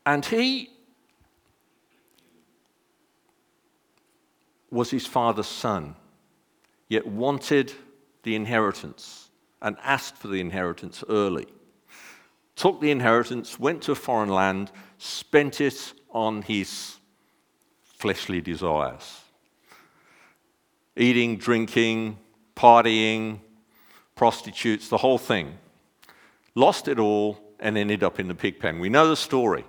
And 0.06 0.24
he 0.24 0.70
was 4.72 4.90
his 4.90 5.06
father's 5.06 5.48
son 5.48 5.94
yet 6.88 7.06
wanted 7.06 7.74
the 8.24 8.36
inheritance 8.36 9.30
and 9.62 9.76
asked 9.84 10.18
for 10.18 10.28
the 10.28 10.40
inheritance 10.40 11.04
early. 11.10 11.48
Took 12.56 12.82
the 12.82 12.92
inheritance, 12.92 13.60
went 13.60 13.84
to 13.84 13.92
a 13.92 13.96
foreign 13.96 14.30
land, 14.30 14.72
spent 14.98 15.62
it 15.62 15.94
on 16.12 16.42
his 16.42 16.98
fleshly 17.84 18.42
desires 18.42 19.22
eating, 20.98 21.38
drinking, 21.38 22.18
partying, 22.56 23.40
prostitutes, 24.16 24.90
the 24.90 24.98
whole 24.98 25.18
thing. 25.18 25.58
Lost 26.56 26.88
it 26.88 27.00
all 27.00 27.40
and 27.60 27.78
ended 27.78 28.04
up 28.04 28.20
in 28.20 28.28
the 28.28 28.36
pig 28.36 28.60
pen. 28.60 28.80
We 28.80 28.90
know 28.90 29.08
the 29.08 29.16
story. 29.16 29.64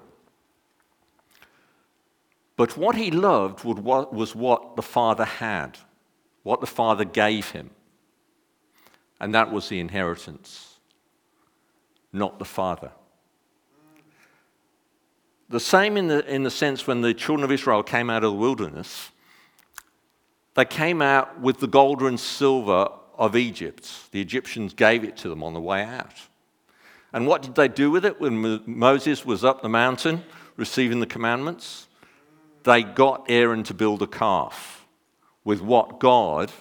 But 2.57 2.77
what 2.77 2.97
he 2.97 3.11
loved 3.11 3.63
was 3.65 4.35
what 4.35 4.75
the 4.75 4.83
father 4.83 5.25
had 5.25 5.79
what 6.43 6.61
the 6.61 6.67
Father 6.67 7.05
gave 7.05 7.51
him. 7.51 7.71
And 9.21 9.35
that 9.35 9.53
was 9.53 9.69
the 9.69 9.81
inheritance. 9.81 10.65
not 12.13 12.39
the 12.39 12.45
Father. 12.45 12.91
The 15.51 15.61
same 15.61 15.97
in 15.97 16.09
the, 16.09 16.27
in 16.27 16.43
the 16.43 16.51
sense 16.51 16.87
when 16.87 17.01
the 17.03 17.13
children 17.13 17.45
of 17.45 17.53
Israel 17.53 17.83
came 17.83 18.09
out 18.09 18.25
of 18.25 18.33
the 18.33 18.39
wilderness, 18.39 19.11
they 20.55 20.65
came 20.65 21.03
out 21.03 21.41
with 21.41 21.61
the 21.61 21.67
gold 21.67 22.03
and 22.03 22.19
silver 22.19 22.89
of 23.17 23.37
Egypt. 23.37 24.11
The 24.11 24.21
Egyptians 24.21 24.73
gave 24.75 25.05
it 25.05 25.17
to 25.19 25.29
them 25.29 25.43
on 25.43 25.53
the 25.53 25.61
way 25.61 25.85
out. 25.85 26.15
And 27.13 27.27
what 27.27 27.43
did 27.43 27.55
they 27.55 27.69
do 27.69 27.91
with 27.91 28.05
it 28.05 28.21
when 28.21 28.63
Moses 28.67 29.25
was 29.25 29.45
up 29.45 29.63
the 29.63 29.69
mountain 29.69 30.25
receiving 30.57 31.01
the 31.01 31.07
commandments? 31.07 31.89
They 32.65 32.83
got 32.83 33.27
Aaron 33.29 33.65
to 33.65 33.75
build 33.75 34.03
a 34.03 34.07
calf 34.07 34.78
with 35.49 35.63
what 35.63 35.99
God, 35.99 36.53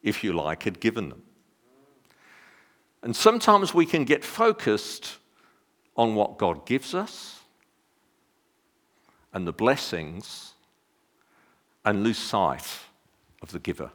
if 0.00 0.22
you 0.22 0.32
like, 0.32 0.62
had 0.62 0.78
given 0.78 1.08
them. 1.08 1.22
And 3.02 3.16
sometimes 3.16 3.74
we 3.74 3.84
can 3.84 4.04
get 4.04 4.24
focused 4.24 5.16
on 5.96 6.14
what 6.14 6.38
God 6.38 6.64
gives 6.64 6.94
us 6.94 7.40
and 9.32 9.44
the 9.44 9.52
blessings 9.52 10.52
and 11.84 12.04
lose 12.04 12.16
sight 12.16 12.68
of 13.42 13.50
the 13.50 13.58
giver. 13.58 13.90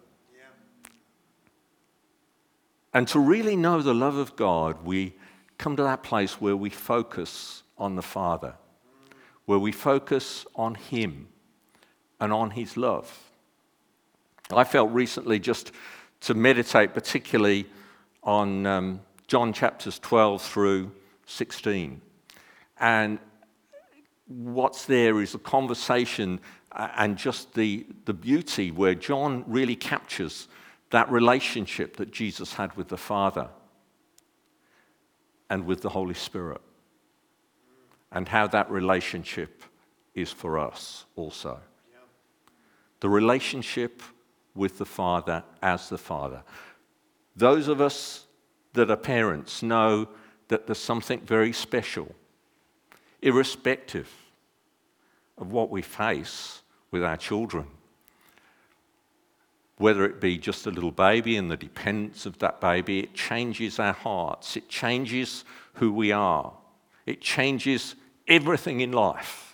And 2.94 3.08
to 3.08 3.20
really 3.22 3.56
know 3.56 3.82
the 3.82 3.96
love 3.96 4.18
of 4.18 4.36
God, 4.36 4.84
we 4.84 5.16
come 5.58 5.78
to 5.78 5.84
that 5.84 6.04
place 6.04 6.42
where 6.42 6.58
we 6.58 6.70
focus 6.70 7.64
on 7.78 7.96
the 7.96 8.02
Father, 8.02 8.56
where 9.46 9.60
we 9.60 9.72
focus 9.72 10.46
on 10.54 10.76
Him 10.76 11.30
and 12.20 12.34
on 12.34 12.52
His 12.52 12.76
love. 12.76 13.27
I 14.51 14.63
felt 14.63 14.92
recently 14.92 15.39
just 15.39 15.72
to 16.22 16.34
meditate 16.34 16.94
particularly 16.94 17.68
on 18.24 18.66
um, 18.66 19.01
John 19.27 19.51
chapters 19.51 20.00
12 20.00 20.42
through 20.42 20.92
16. 21.25 22.01
And 22.80 23.20
what's 24.27 24.86
there 24.86 25.22
is 25.22 25.36
a 25.36 25.39
conversation 25.39 26.39
and 26.72 27.18
just 27.18 27.54
the, 27.54 27.86
the 28.06 28.13
beauty 28.13 28.72
where 28.72 28.96
John 28.96 29.44
really 29.48 29.75
captures 29.75 30.48
that 30.92 31.12
relationship 31.12 31.98
that 31.98 32.12
Jesus 32.12 32.54
had 32.54 32.75
with 32.77 32.88
the 32.88 32.98
Father 32.98 33.50
and 35.50 35.66
with 35.66 35.82
the 35.82 35.89
Holy 35.89 36.13
Spirit, 36.13 36.62
and 38.12 38.27
how 38.27 38.48
that 38.48 38.70
relationship 38.70 39.63
is 40.13 40.32
for 40.32 40.60
us 40.60 41.06
also. 41.16 41.60
The 43.00 43.10
relationship 43.10 44.01
with 44.58 44.78
the 44.78 44.86
Father 44.86 45.44
as 45.62 45.90
the 45.90 45.98
Father. 45.98 46.44
Those 47.36 47.68
of 47.68 47.80
us 47.80 48.26
that 48.74 48.92
are 48.92 48.98
parents 48.98 49.64
know 49.64 50.08
that 50.48 50.66
there's 50.66 50.80
something 50.80 51.20
very 51.22 51.54
special, 51.54 52.14
irrespective 53.22 54.10
of 55.38 55.52
what 55.52 55.70
we 55.70 55.82
face 55.82 56.62
with 56.92 57.04
our 57.04 57.18
children. 57.18 57.68
Whether 59.78 60.06
it 60.06 60.20
be 60.20 60.38
just 60.40 60.66
a 60.66 60.72
little 60.72 60.92
baby 60.92 61.38
and 61.38 61.52
the 61.52 61.58
dependence 61.58 62.26
of 62.26 62.40
that 62.40 62.60
baby, 62.60 63.00
it 63.00 63.14
changes 63.14 63.78
our 63.78 63.94
hearts, 63.94 64.58
it 64.58 64.68
changes 64.68 65.46
who 65.74 65.94
we 65.94 66.12
are, 66.12 66.54
it 67.06 67.22
changes 67.22 67.96
everything 68.28 68.82
in 68.82 68.92
life. 68.92 69.47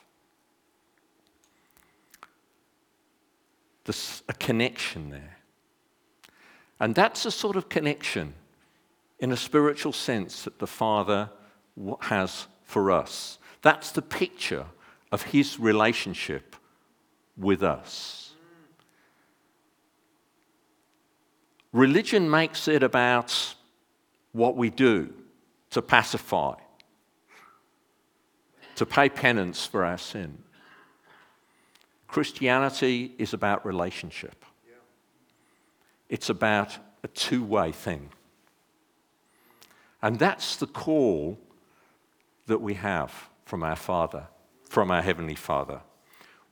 There's 3.86 4.24
a 4.30 4.34
connection 4.34 5.10
there. 5.10 5.38
And 6.80 6.96
that's 6.96 7.26
a 7.26 7.32
sort 7.32 7.56
of 7.56 7.70
connection 7.70 8.34
in 9.20 9.32
a 9.32 9.38
spiritual 9.38 9.94
sense 9.94 10.44
that 10.44 10.60
the 10.60 10.68
Father 10.68 11.30
has 12.02 12.48
for 12.64 12.92
us. 12.92 13.40
That's 13.62 13.92
the 13.92 14.02
picture 14.02 14.66
of 15.12 15.24
His 15.24 15.60
relationship 15.60 16.56
with 17.38 17.64
us. 17.64 18.34
Religion 21.72 22.30
makes 22.30 22.68
it 22.68 22.84
about 22.84 23.56
what 24.32 24.56
we 24.56 24.70
do 24.70 25.14
to 25.72 25.82
pacify, 25.82 26.56
to 28.76 28.86
pay 28.86 29.10
penance 29.10 29.66
for 29.66 29.84
our 29.84 29.98
sin. 29.98 30.38
Christianity 32.14 33.16
is 33.18 33.34
about 33.34 33.66
relationship. 33.66 34.46
It's 36.10 36.30
about 36.30 36.78
a 37.04 37.08
two 37.08 37.44
way 37.44 37.72
thing. 37.72 38.12
And 40.00 40.20
that's 40.20 40.58
the 40.58 40.68
call 40.68 41.40
that 42.46 42.62
we 42.62 42.76
have 42.76 43.12
from 43.46 43.64
our 43.64 43.76
Father, 43.76 44.28
from 44.70 44.92
our 44.92 45.02
Heavenly 45.02 45.34
Father. 45.34 45.82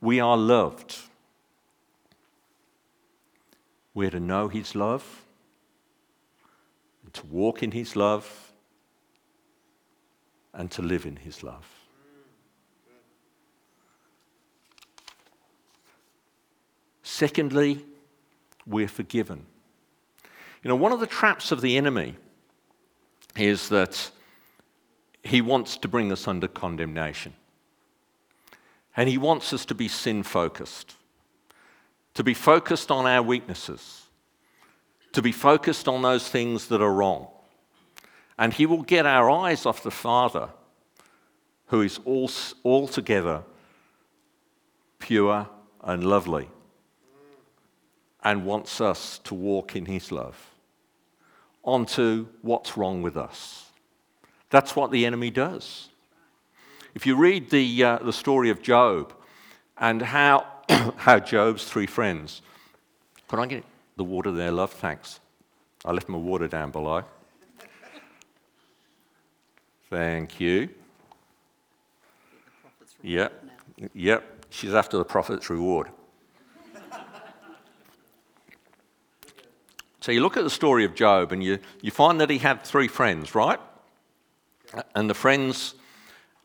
We 0.00 0.18
are 0.18 0.36
loved. 0.36 0.98
We're 3.94 4.10
to 4.10 4.18
know 4.18 4.48
His 4.48 4.74
love, 4.74 5.24
and 7.04 7.14
to 7.14 7.26
walk 7.26 7.62
in 7.62 7.70
His 7.70 7.94
love, 7.94 8.52
and 10.52 10.72
to 10.72 10.82
live 10.82 11.06
in 11.06 11.14
His 11.14 11.44
love. 11.44 11.81
Secondly, 17.22 17.84
we're 18.66 18.88
forgiven. 18.88 19.46
You 20.64 20.70
know, 20.70 20.74
one 20.74 20.90
of 20.90 20.98
the 20.98 21.06
traps 21.06 21.52
of 21.52 21.60
the 21.60 21.76
enemy 21.76 22.16
is 23.36 23.68
that 23.68 24.10
he 25.22 25.40
wants 25.40 25.76
to 25.76 25.86
bring 25.86 26.10
us 26.10 26.26
under 26.26 26.48
condemnation. 26.48 27.34
And 28.96 29.08
He 29.08 29.18
wants 29.18 29.52
us 29.52 29.64
to 29.66 29.74
be 29.76 29.86
sin 29.86 30.24
focused, 30.24 30.96
to 32.14 32.24
be 32.24 32.34
focused 32.34 32.90
on 32.90 33.06
our 33.06 33.22
weaknesses, 33.22 34.06
to 35.12 35.22
be 35.22 35.30
focused 35.30 35.86
on 35.86 36.02
those 36.02 36.28
things 36.28 36.66
that 36.66 36.82
are 36.82 36.92
wrong. 36.92 37.28
And 38.36 38.52
He 38.52 38.66
will 38.66 38.82
get 38.82 39.06
our 39.06 39.30
eyes 39.30 39.64
off 39.64 39.84
the 39.84 39.92
Father, 39.92 40.48
who 41.66 41.82
is 41.82 42.00
all, 42.04 42.28
altogether 42.64 43.44
pure 44.98 45.48
and 45.84 46.04
lovely, 46.04 46.48
and 48.24 48.44
wants 48.44 48.80
us 48.80 49.18
to 49.24 49.34
walk 49.34 49.74
in 49.76 49.86
His 49.86 50.12
love, 50.12 50.50
onto 51.64 52.26
what's 52.42 52.76
wrong 52.76 53.02
with 53.02 53.16
us. 53.16 53.66
That's 54.50 54.76
what 54.76 54.90
the 54.90 55.06
enemy 55.06 55.30
does. 55.30 55.88
If 56.94 57.06
you 57.06 57.16
read 57.16 57.50
the, 57.50 57.84
uh, 57.84 57.98
the 57.98 58.12
story 58.12 58.50
of 58.50 58.62
Job 58.62 59.14
and 59.78 60.02
how, 60.02 60.46
how 60.96 61.18
Job's 61.18 61.64
three 61.64 61.86
friends, 61.86 62.42
could 63.28 63.38
I 63.38 63.46
get 63.46 63.64
the 63.96 64.04
water 64.04 64.30
there, 64.30 64.52
love? 64.52 64.72
Thanks. 64.72 65.20
I 65.84 65.92
left 65.92 66.08
my 66.08 66.18
water 66.18 66.48
down 66.48 66.70
below. 66.70 67.02
Thank 69.90 70.40
you. 70.40 70.68
Yep. 73.02 73.44
Yep. 73.94 74.46
She's 74.50 74.74
after 74.74 74.96
the 74.96 75.04
prophet's 75.04 75.50
reward. 75.50 75.88
So 80.02 80.10
you 80.10 80.20
look 80.20 80.36
at 80.36 80.42
the 80.42 80.50
story 80.50 80.84
of 80.84 80.96
Job 80.96 81.30
and 81.30 81.44
you, 81.44 81.60
you 81.80 81.92
find 81.92 82.20
that 82.20 82.28
he 82.28 82.38
had 82.38 82.64
three 82.64 82.88
friends, 82.88 83.36
right? 83.36 83.60
And 84.96 85.08
the 85.08 85.14
friends 85.14 85.76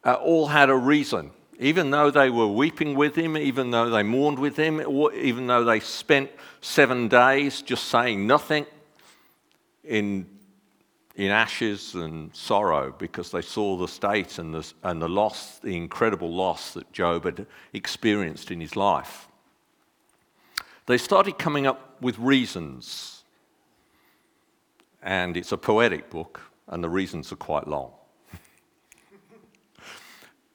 uh, 0.03 0.13
all 0.13 0.45
had 0.45 0.69
a 0.69 0.75
reason. 0.75 1.31
Even 1.57 1.89
though 1.89 2.11
they 2.11 2.29
were 2.29 2.45
weeping 2.45 2.93
with 2.93 3.15
him, 3.15 3.35
even 3.35 3.71
though 3.71 3.89
they 3.89 4.03
mourned 4.03 4.37
with 4.37 4.55
him, 4.55 4.79
even 5.15 5.47
though 5.47 5.63
they 5.63 5.79
spent 5.79 6.29
seven 6.61 7.07
days 7.07 7.63
just 7.63 7.85
saying 7.85 8.27
nothing 8.27 8.67
in, 9.83 10.27
in 11.15 11.31
ashes 11.31 11.95
and 11.95 12.35
sorrow 12.35 12.93
because 12.99 13.31
they 13.31 13.41
saw 13.41 13.75
the 13.75 13.87
state 13.87 14.37
and 14.37 14.53
the, 14.53 14.71
and 14.83 15.01
the 15.01 15.09
loss, 15.09 15.57
the 15.57 15.75
incredible 15.75 16.31
loss 16.31 16.75
that 16.75 16.93
Job 16.93 17.25
had 17.25 17.47
experienced 17.73 18.51
in 18.51 18.61
his 18.61 18.75
life. 18.75 19.27
They 20.85 20.99
started 20.99 21.39
coming 21.39 21.65
up 21.65 21.99
with 22.03 22.19
reasons. 22.19 23.16
And 25.01 25.37
it's 25.37 25.51
a 25.51 25.57
poetic 25.57 26.09
book, 26.09 26.41
and 26.67 26.83
the 26.83 26.89
reasons 26.89 27.31
are 27.31 27.37
quite 27.37 27.67
long. 27.67 27.91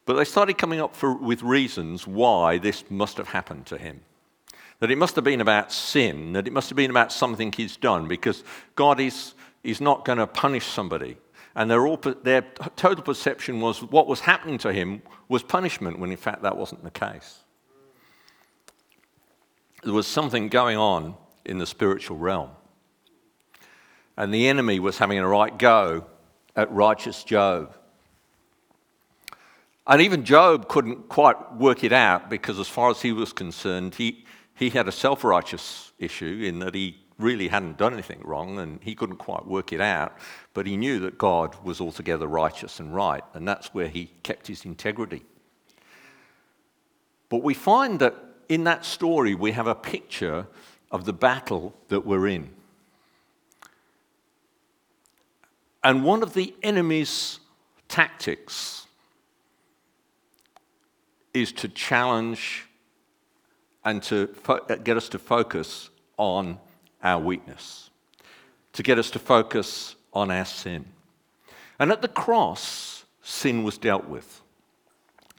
But 0.05 0.15
they 0.15 0.25
started 0.25 0.59
coming 0.59 0.81
up 0.81 0.97
for, 0.97 1.15
with 1.15 1.43
reasons 1.43 2.09
why 2.09 2.59
this 2.59 2.85
must 2.91 3.17
have 3.19 3.29
happened 3.29 3.67
to 3.67 3.79
him. 3.79 4.01
That 4.81 4.91
it 4.91 4.99
must 4.99 5.15
have 5.15 5.23
been 5.23 5.41
about 5.41 5.71
sin, 5.71 6.33
that 6.33 6.49
it 6.49 6.53
must 6.53 6.69
have 6.71 6.77
been 6.77 6.91
about 6.91 7.13
something 7.13 7.53
he's 7.53 7.77
done, 7.77 8.09
because 8.09 8.43
God 8.75 8.99
is, 8.99 9.35
is 9.63 9.81
not 9.81 10.05
going 10.05 10.19
to 10.19 10.27
punish 10.27 10.67
somebody. 10.67 11.19
And 11.55 11.71
their, 11.71 11.87
all, 11.87 11.99
their 11.99 12.43
total 12.75 13.05
perception 13.05 13.61
was 13.61 13.83
what 13.83 14.09
was 14.09 14.21
happening 14.21 14.59
to 14.59 14.73
him 14.73 15.03
was 15.29 15.43
punishment, 15.43 16.01
when 16.01 16.11
in 16.11 16.17
fact 16.17 16.43
that 16.43 16.57
wasn't 16.57 16.83
the 16.83 16.91
case. 16.91 17.39
There 19.85 19.93
was 19.93 20.07
something 20.07 20.49
going 20.49 20.79
on 20.79 21.15
in 21.45 21.59
the 21.59 21.67
spiritual 21.67 22.17
realm. 22.17 22.51
And 24.17 24.33
the 24.33 24.49
enemy 24.49 24.79
was 24.79 24.99
having 24.99 25.19
a 25.19 25.27
right 25.27 25.57
go 25.57 26.07
at 26.55 26.71
righteous 26.71 27.25
Job. 27.25 27.75
And 29.87 30.01
even 30.01 30.25
Job 30.25 30.69
couldn't 30.69 31.09
quite 31.09 31.57
work 31.57 31.83
it 31.83 31.93
out 31.93 32.31
because, 32.31 32.59
as 32.59 32.69
far 32.69 32.91
as 32.91 33.03
he 33.03 33.13
was 33.13 33.33
concerned, 33.33 33.95
he, 33.95 34.25
he 34.55 34.71
had 34.71 34.87
a 34.87 34.93
self 34.93 35.25
righteous 35.25 35.93
issue 35.99 36.43
in 36.45 36.61
that 36.61 36.75
he 36.75 36.99
really 37.19 37.49
hadn't 37.49 37.79
done 37.79 37.93
anything 37.93 38.21
wrong 38.25 38.59
and 38.59 38.81
he 38.83 38.95
couldn't 38.95 39.17
quite 39.17 39.47
work 39.47 39.73
it 39.73 39.81
out. 39.81 40.17
But 40.55 40.67
he 40.67 40.77
knew 40.77 41.01
that 41.01 41.19
God 41.19 41.57
was 41.65 41.81
altogether 41.81 42.27
righteous 42.27 42.81
and 42.81 42.95
right, 42.95 43.25
and 43.35 43.47
that's 43.47 43.75
where 43.75 43.89
he 43.89 44.11
kept 44.23 44.47
his 44.47 44.65
integrity. 44.65 45.25
But 47.29 47.43
we 47.43 47.55
find 47.55 47.99
that 48.01 48.15
in 48.49 48.65
that 48.65 48.85
story, 48.85 49.35
we 49.35 49.53
have 49.53 49.67
a 49.67 49.75
picture 49.75 50.47
of 50.91 51.07
the 51.07 51.13
battle 51.13 51.75
that 51.89 52.05
we're 52.05 52.29
in. 52.29 52.51
And 55.85 56.05
one 56.05 56.23
of 56.23 56.35
the 56.35 56.55
enemy's 56.63 57.41
tactics 57.89 58.87
is 61.35 61.53
to 61.53 61.69
challenge 61.69 62.67
and 63.85 64.03
to 64.05 64.29
fo- 64.29 64.65
uh, 64.69 64.77
get 64.77 64.97
us 64.97 65.09
to 65.11 65.19
focus 65.19 65.91
on 66.17 66.59
our 67.03 67.21
weakness, 67.21 67.91
to 68.75 68.83
get 68.83 68.99
us 68.99 69.11
to 69.11 69.19
focus 69.19 69.97
on 70.13 70.31
our 70.31 70.45
sin. 70.45 70.85
And 71.79 71.91
at 71.91 72.01
the 72.01 72.09
cross, 72.09 73.05
sin 73.23 73.65
was 73.65 73.79
dealt 73.79 74.09
with. 74.09 74.41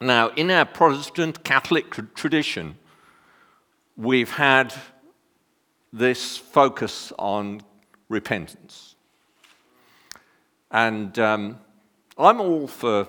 Now, 0.02 0.30
in 0.30 0.52
our 0.52 0.66
Protestant 0.66 1.44
Catholic 1.44 1.92
tradition, 2.16 2.78
we've 3.96 4.32
had 4.32 4.74
this 5.94 6.38
focus 6.38 7.14
on 7.18 7.62
repentance. 8.10 8.93
And 10.74 11.18
um, 11.20 11.60
I'm 12.18 12.42
all 12.42 12.68
for 12.68 13.08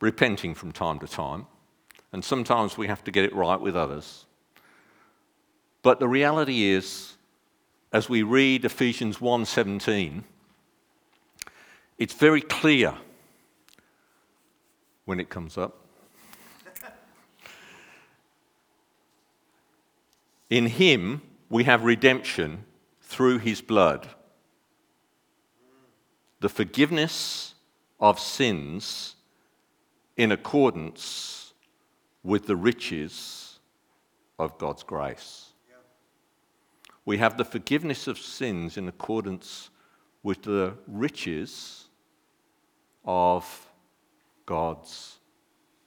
repenting 0.00 0.54
from 0.54 0.72
time 0.72 0.98
to 1.00 1.06
time, 1.06 1.46
and 2.10 2.24
sometimes 2.24 2.78
we 2.78 2.86
have 2.86 3.04
to 3.04 3.10
get 3.10 3.24
it 3.24 3.34
right 3.34 3.60
with 3.60 3.76
others. 3.76 4.24
But 5.82 6.00
the 6.00 6.08
reality 6.08 6.64
is, 6.64 7.14
as 7.92 8.08
we 8.08 8.22
read 8.22 8.64
Ephesians 8.64 9.18
1:17, 9.18 10.24
it's 11.98 12.14
very 12.14 12.40
clear 12.40 12.94
when 15.04 15.20
it 15.20 15.28
comes 15.28 15.58
up. 15.58 15.84
In 20.48 20.66
him 20.66 21.20
we 21.50 21.64
have 21.64 21.84
redemption 21.84 22.64
through 23.02 23.38
his 23.38 23.60
blood, 23.60 24.08
the 26.40 26.48
forgiveness 26.48 27.54
of 28.00 28.20
sins 28.20 29.16
in 30.16 30.32
accordance 30.32 31.52
with 32.22 32.46
the 32.46 32.56
riches 32.56 33.58
of 34.38 34.56
God's 34.58 34.82
grace. 34.82 35.52
We 37.04 37.18
have 37.18 37.38
the 37.38 37.44
forgiveness 37.44 38.06
of 38.06 38.18
sins 38.18 38.76
in 38.76 38.86
accordance 38.86 39.70
with 40.22 40.42
the 40.42 40.74
riches 40.86 41.86
of 43.04 43.70
God's 44.44 45.18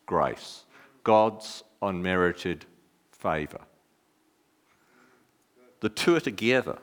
grace, 0.05 0.63
God's 1.03 1.63
unmerited 1.81 2.65
favour. 3.11 3.61
The 5.81 5.89
two 5.89 6.15
are 6.15 6.21
together. 6.21 6.79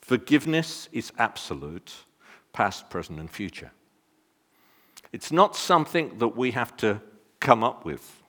Forgiveness 0.00 0.88
is 0.92 1.12
absolute, 1.18 1.94
past, 2.54 2.88
present, 2.88 3.20
and 3.20 3.30
future. 3.30 3.70
It's 5.12 5.30
not 5.30 5.54
something 5.54 6.16
that 6.18 6.36
we 6.36 6.52
have 6.52 6.74
to 6.78 7.02
come 7.40 7.62
up 7.62 7.84
with 7.84 8.22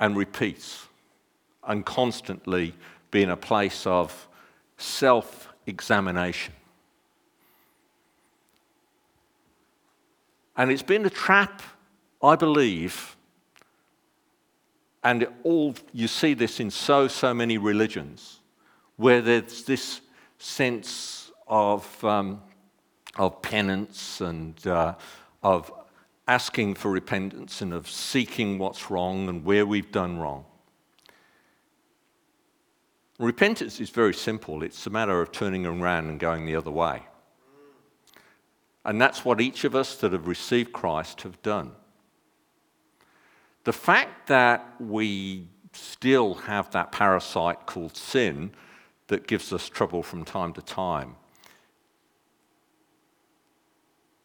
and 0.00 0.16
repeat 0.16 0.78
and 1.66 1.86
constantly 1.86 2.74
be 3.12 3.22
in 3.22 3.30
a 3.30 3.36
place 3.36 3.86
of 3.86 4.26
self 4.78 5.48
examination. 5.66 6.54
And 10.56 10.72
it's 10.72 10.82
been 10.82 11.06
a 11.06 11.10
trap, 11.10 11.62
I 12.20 12.34
believe, 12.34 13.16
and 15.04 15.28
all 15.44 15.76
you 15.92 16.08
see 16.08 16.34
this 16.34 16.58
in 16.58 16.70
so, 16.70 17.06
so 17.06 17.32
many 17.32 17.58
religions, 17.58 18.40
where 18.96 19.22
there's 19.22 19.62
this 19.62 20.00
sense 20.38 21.30
of, 21.46 22.04
um, 22.04 22.42
of 23.16 23.42
penance 23.42 24.20
and 24.20 24.66
uh, 24.66 24.94
of 25.42 25.72
asking 26.26 26.74
for 26.74 26.90
repentance 26.90 27.62
and 27.62 27.72
of 27.72 27.88
seeking 27.88 28.58
what's 28.58 28.90
wrong 28.90 29.28
and 29.28 29.44
where 29.44 29.64
we've 29.64 29.90
done 29.90 30.18
wrong. 30.18 30.44
Repentance 33.18 33.80
is 33.80 33.90
very 33.90 34.14
simple. 34.14 34.62
It's 34.62 34.86
a 34.86 34.90
matter 34.90 35.20
of 35.20 35.32
turning 35.32 35.66
around 35.66 36.08
and 36.08 36.20
going 36.20 36.46
the 36.46 36.54
other 36.54 36.70
way. 36.70 37.02
And 38.84 39.00
that's 39.00 39.24
what 39.24 39.40
each 39.40 39.64
of 39.64 39.74
us 39.74 39.96
that 39.96 40.12
have 40.12 40.28
received 40.28 40.72
Christ 40.72 41.22
have 41.22 41.40
done. 41.42 41.72
The 43.64 43.72
fact 43.72 44.28
that 44.28 44.74
we 44.78 45.48
still 45.72 46.34
have 46.34 46.70
that 46.70 46.92
parasite 46.92 47.66
called 47.66 47.96
sin 47.96 48.52
that 49.08 49.26
gives 49.26 49.52
us 49.52 49.68
trouble 49.68 50.02
from 50.02 50.24
time 50.24 50.52
to 50.52 50.62
time 50.62 51.16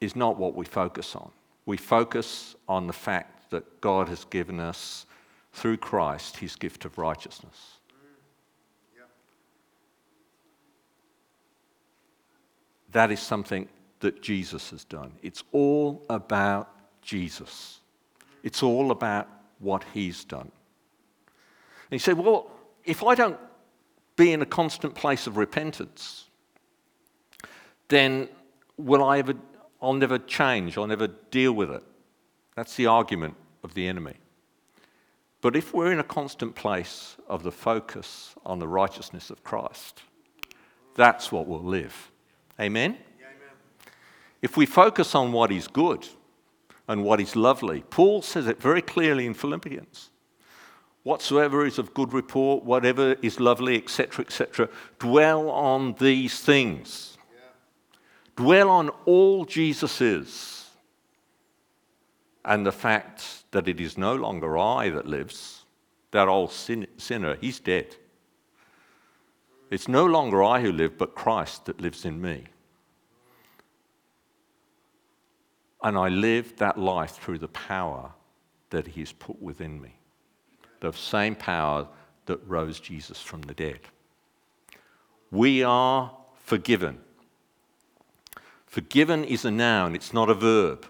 is 0.04 0.16
not 0.16 0.38
what 0.38 0.56
we 0.56 0.66
focus 0.66 1.16
on. 1.16 1.32
We 1.66 1.78
focus 1.78 2.56
on 2.68 2.88
the 2.88 2.94
fact 2.94 3.50
that 3.52 3.82
God 3.82 4.10
has 4.10 4.26
given 4.26 4.60
us, 4.60 5.06
through 5.54 5.78
Christ, 5.78 6.38
his 6.38 6.56
gift 6.56 6.84
of 6.84 6.98
righteousness. 6.98 7.78
That 12.92 13.12
is 13.12 13.20
something 13.20 13.68
that 14.02 14.22
Jesus 14.22 14.70
has 14.72 14.84
done. 14.84 15.14
It's 15.24 15.44
all 15.52 16.04
about 16.10 16.70
Jesus. 17.02 17.80
It's 18.44 18.62
all 18.62 18.92
about 18.92 19.28
what 19.60 19.84
he's 19.94 20.24
done. 20.26 20.52
And 21.90 21.92
you 21.92 22.00
say, 22.00 22.14
well, 22.14 22.52
if 22.86 23.04
I 23.04 23.16
don't 23.16 23.40
be 24.16 24.32
in 24.32 24.42
a 24.42 24.46
constant 24.46 24.94
place 24.94 25.26
of 25.26 25.38
repentance, 25.38 26.26
then 27.88 28.28
will 28.78 29.04
I 29.04 29.20
ever, 29.20 29.34
I'll 29.84 29.94
never 29.94 30.18
change, 30.18 30.78
I'll 30.78 30.88
never 30.88 31.08
deal 31.08 31.52
with 31.52 31.70
it. 31.70 31.84
That's 32.56 32.76
the 32.76 32.86
argument 32.86 33.36
of 33.64 33.74
the 33.74 33.86
enemy. 33.86 34.16
But 35.42 35.58
if 35.58 35.74
we're 35.74 35.92
in 35.92 36.00
a 36.00 36.06
constant 36.06 36.56
place 36.56 37.18
of 37.28 37.44
the 37.44 37.52
focus 37.52 38.34
on 38.46 38.60
the 38.60 38.68
righteousness 38.68 39.30
of 39.30 39.44
Christ, 39.44 40.02
that's 40.96 41.34
what 41.34 41.48
we'll 41.48 41.62
live. 41.62 42.12
Amen? 42.62 42.98
If 44.42 44.56
we 44.56 44.66
focus 44.66 45.16
on 45.16 45.34
what 45.34 45.52
is 45.52 45.68
good 45.68 46.08
and 46.88 47.04
what 47.04 47.20
is 47.20 47.36
lovely, 47.36 47.84
Paul 47.90 48.22
says 48.22 48.48
it 48.48 48.62
very 48.62 48.82
clearly 48.82 49.26
in 49.26 49.34
Philippians. 49.34 50.12
Whatsoever 51.04 51.66
is 51.66 51.78
of 51.78 51.94
good 51.94 52.14
report, 52.14 52.64
whatever 52.64 53.18
is 53.22 53.42
lovely, 53.42 53.76
etc., 53.76 54.24
etc., 54.24 54.70
dwell 55.00 55.50
on 55.50 55.96
these 56.00 56.40
things. 56.40 57.13
Dwell 58.36 58.70
on 58.70 58.90
all 59.06 59.46
Jesus 59.46 60.02
is 60.02 60.70
and 62.46 62.66
the 62.66 62.72
fact 62.72 63.52
that 63.52 63.68
it 63.68 63.80
is 63.80 63.98
no 63.98 64.16
longer 64.16 64.58
I 64.58 64.90
that 64.90 65.08
lives, 65.08 65.66
that 66.12 66.28
old 66.28 66.52
sin- 66.52 66.88
sinner, 66.98 67.36
he's 67.40 67.60
dead. 67.60 67.96
It's 69.70 69.88
no 69.88 70.06
longer 70.06 70.44
I 70.44 70.62
who 70.62 70.72
live, 70.72 70.98
but 70.98 71.16
Christ 71.16 71.66
that 71.66 71.82
lives 71.82 72.06
in 72.06 72.22
me. 72.22 72.44
And 75.82 75.98
I 75.98 76.10
live 76.10 76.56
that 76.58 76.78
life 76.78 77.12
through 77.18 77.40
the 77.40 77.48
power 77.48 78.12
that 78.70 78.88
He 78.88 79.02
has 79.02 79.12
put 79.12 79.42
within 79.42 79.82
me. 79.82 79.96
The 80.80 80.92
same 80.94 81.36
power 81.36 81.88
that 82.26 82.40
rose 82.48 82.80
Jesus 82.80 83.22
from 83.22 83.42
the 83.42 83.54
dead. 83.54 83.80
We 85.32 85.64
are 85.64 86.16
forgiven. 86.36 87.00
Forgiven 88.74 89.24
is 89.24 89.46
a 89.46 89.52
noun, 89.52 89.94
it's 89.94 90.14
not 90.14 90.32
a 90.32 90.34
verb. 90.34 90.88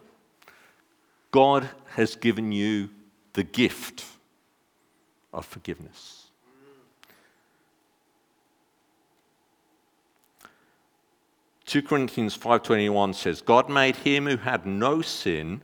God 1.32 1.70
has 1.96 2.16
given 2.16 2.54
you 2.54 2.90
the 3.34 3.44
gift 3.44 4.06
of 5.34 5.46
forgiveness. 5.46 6.28
2 11.66 11.82
Corinthians 11.82 12.38
5:21 12.38 13.16
says, 13.16 13.42
God 13.42 13.68
made 13.68 13.98
him 13.98 14.28
who 14.28 14.38
had 14.38 14.66
no 14.66 15.02
sin 15.02 15.62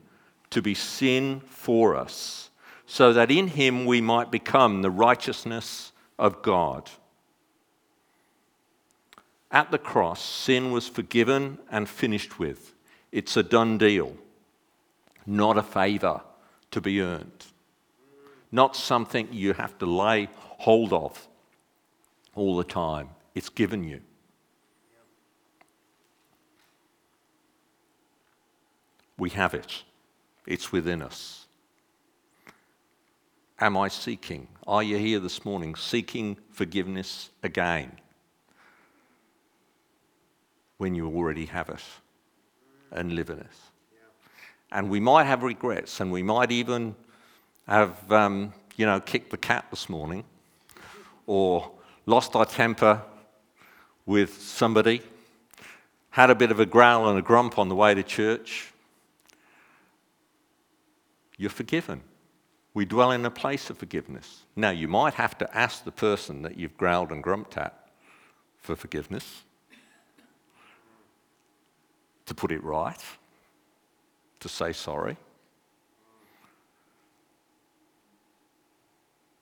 to 0.49 0.61
be 0.61 0.73
sin 0.73 1.39
for 1.45 1.95
us, 1.95 2.49
so 2.85 3.13
that 3.13 3.31
in 3.31 3.47
him 3.47 3.85
we 3.85 4.01
might 4.01 4.29
become 4.29 4.81
the 4.81 4.91
righteousness 4.91 5.93
of 6.17 6.41
God. 6.41 6.89
At 9.51 9.71
the 9.71 9.79
cross, 9.79 10.21
sin 10.23 10.71
was 10.71 10.87
forgiven 10.87 11.57
and 11.71 11.89
finished 11.89 12.37
with. 12.37 12.73
It's 13.11 13.35
a 13.35 13.43
done 13.43 13.77
deal, 13.79 14.15
not 15.25 15.57
a 15.57 15.63
favour 15.63 16.21
to 16.71 16.81
be 16.81 17.01
earned, 17.01 17.45
not 18.51 18.75
something 18.75 19.27
you 19.31 19.53
have 19.53 19.77
to 19.79 19.87
lay 19.87 20.29
hold 20.59 20.93
of 20.93 21.27
all 22.35 22.57
the 22.57 22.63
time. 22.63 23.09
It's 23.33 23.49
given 23.49 23.83
you. 23.83 24.01
We 29.17 29.31
have 29.31 29.53
it, 29.53 29.83
it's 30.45 30.71
within 30.71 31.01
us. 31.01 31.47
Am 33.59 33.75
I 33.75 33.89
seeking? 33.89 34.47
Are 34.67 34.83
you 34.83 34.97
here 34.97 35.19
this 35.19 35.43
morning 35.43 35.75
seeking 35.75 36.37
forgiveness 36.51 37.31
again 37.43 37.97
when 40.79 40.95
you 40.95 41.07
already 41.07 41.45
have 41.45 41.69
it 41.69 41.83
and 42.91 43.13
live 43.13 43.29
in 43.29 43.37
it? 43.37 43.47
And 44.71 44.89
we 44.89 44.99
might 44.99 45.25
have 45.25 45.43
regrets 45.43 45.99
and 45.99 46.11
we 46.11 46.23
might 46.23 46.51
even 46.51 46.95
have, 47.67 48.11
um, 48.11 48.53
you 48.77 48.85
know, 48.85 48.99
kicked 48.99 49.29
the 49.29 49.37
cat 49.37 49.65
this 49.69 49.89
morning 49.89 50.23
or 51.27 51.69
lost 52.05 52.35
our 52.35 52.45
temper 52.45 53.01
with 54.05 54.41
somebody, 54.41 55.01
had 56.11 56.29
a 56.29 56.35
bit 56.35 56.49
of 56.49 56.59
a 56.59 56.65
growl 56.65 57.09
and 57.09 57.19
a 57.19 57.21
grump 57.21 57.59
on 57.59 57.67
the 57.67 57.75
way 57.75 57.93
to 57.93 58.01
church. 58.01 58.71
You're 61.37 61.49
forgiven. 61.49 62.01
We 62.73 62.85
dwell 62.85 63.11
in 63.11 63.25
a 63.25 63.31
place 63.31 63.69
of 63.69 63.77
forgiveness. 63.77 64.43
Now, 64.55 64.69
you 64.69 64.87
might 64.87 65.15
have 65.15 65.37
to 65.39 65.57
ask 65.57 65.83
the 65.83 65.91
person 65.91 66.41
that 66.43 66.57
you've 66.57 66.77
growled 66.77 67.11
and 67.11 67.21
grumped 67.21 67.57
at 67.57 67.89
for 68.59 68.75
forgiveness 68.75 69.43
to 72.29 72.35
put 72.35 72.51
it 72.51 72.63
right, 72.63 73.03
to 74.39 74.47
say 74.47 74.71
sorry. 74.71 75.17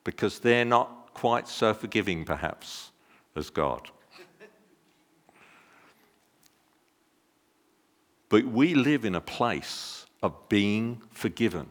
Because 0.05 0.39
they're 0.39 0.63
not 0.63 1.13
quite 1.13 1.49
so 1.49 1.73
forgiving, 1.73 2.23
perhaps, 2.23 2.91
as 3.35 3.49
God. 3.49 3.91
but 8.29 8.45
we 8.45 8.73
live 8.73 9.03
in 9.03 9.15
a 9.15 9.21
place 9.21 10.05
of 10.23 10.47
being 10.47 11.01
forgiven 11.11 11.67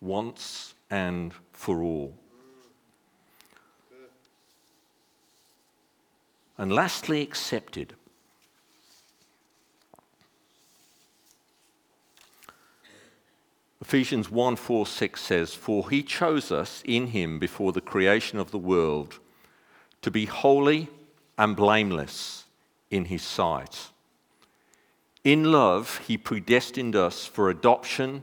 once 0.00 0.74
and 0.90 1.32
for 1.52 1.84
all. 1.84 2.18
And 6.56 6.72
lastly, 6.72 7.22
accepted. 7.22 7.94
Ephesians 13.80 14.30
1 14.30 14.56
4 14.56 14.86
6 14.86 15.20
says, 15.20 15.54
For 15.54 15.88
he 15.88 16.02
chose 16.02 16.50
us 16.50 16.82
in 16.84 17.08
him 17.08 17.38
before 17.38 17.72
the 17.72 17.80
creation 17.80 18.38
of 18.38 18.50
the 18.50 18.58
world 18.58 19.20
to 20.02 20.10
be 20.10 20.24
holy 20.24 20.88
and 21.36 21.54
blameless 21.54 22.44
in 22.90 23.06
his 23.06 23.22
sight. 23.22 23.90
In 25.22 25.52
love, 25.52 25.98
he 26.06 26.18
predestined 26.18 26.96
us 26.96 27.26
for 27.26 27.50
adoption 27.50 28.22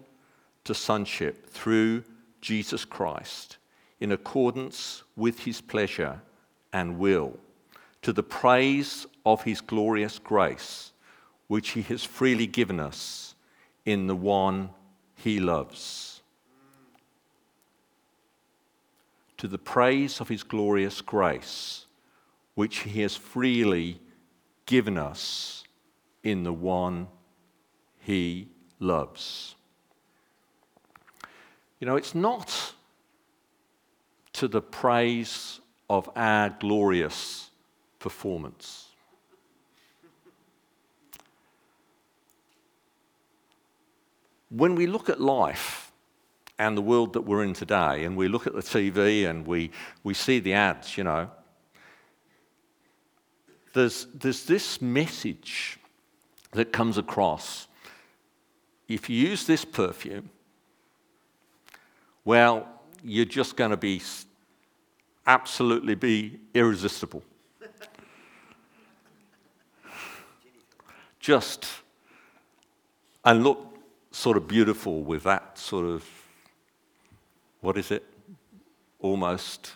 to 0.65 0.73
sonship 0.73 1.49
through 1.49 2.03
Jesus 2.41 2.83
Christ 2.83 3.57
in 3.99 4.11
accordance 4.11 5.03
with 5.15 5.39
his 5.39 5.61
pleasure 5.61 6.21
and 6.73 6.99
will, 6.99 7.37
to 8.01 8.11
the 8.11 8.23
praise 8.23 9.05
of 9.25 9.43
his 9.43 9.61
glorious 9.61 10.19
grace, 10.19 10.91
which 11.47 11.69
he 11.69 11.81
has 11.83 12.03
freely 12.03 12.47
given 12.47 12.79
us 12.79 13.35
in 13.85 14.07
the 14.07 14.15
one 14.15 14.69
he 15.25 15.39
loves. 15.39 16.21
To 19.37 19.47
the 19.47 19.57
praise 19.57 20.21
of 20.21 20.29
his 20.29 20.43
glorious 20.43 21.01
grace, 21.01 21.87
which 22.53 22.81
he 22.81 23.01
has 23.01 23.15
freely 23.15 23.99
given 24.67 24.99
us 24.99 25.63
in 26.23 26.43
the 26.43 26.53
one 26.53 27.07
he 27.99 28.49
loves. 28.79 29.55
You 31.79 31.87
know, 31.87 31.95
it's 31.95 32.13
not 32.13 32.73
to 34.33 34.47
the 34.47 34.61
praise 34.61 35.59
of 35.89 36.07
our 36.15 36.51
glorious 36.51 37.49
performance. 37.97 38.89
When 44.55 44.75
we 44.75 44.87
look 44.87 45.09
at 45.09 45.19
life 45.19 45.91
and 46.57 46.77
the 46.77 46.81
world 46.81 47.11
that 47.13 47.23
we're 47.23 47.43
in 47.43 47.51
today, 47.51 48.05
and 48.05 48.15
we 48.15 48.29
look 48.29 48.47
at 48.47 48.53
the 48.53 48.61
TV 48.61 49.29
and 49.29 49.45
we, 49.45 49.71
we 50.05 50.13
see 50.13 50.39
the 50.39 50.53
ads, 50.53 50.97
you 50.97 51.03
know, 51.03 51.29
there's, 53.73 54.07
there's 54.13 54.45
this 54.45 54.81
message 54.81 55.77
that 56.51 56.71
comes 56.71 56.97
across. 56.97 57.67
If 58.87 59.09
you 59.09 59.17
use 59.27 59.45
this 59.45 59.65
perfume, 59.65 60.29
well, 62.23 62.65
you're 63.03 63.25
just 63.25 63.57
going 63.57 63.71
to 63.71 63.77
be 63.77 64.01
absolutely 65.27 65.95
be 65.95 66.39
irresistible. 66.53 67.23
just 71.19 71.67
and 73.25 73.43
look 73.43 73.74
sort 74.15 74.37
of 74.37 74.47
beautiful 74.47 75.03
with 75.03 75.23
that 75.23 75.57
sort 75.57 75.85
of 75.85 76.03
what 77.61 77.77
is 77.77 77.91
it? 77.91 78.05
Almost 78.99 79.75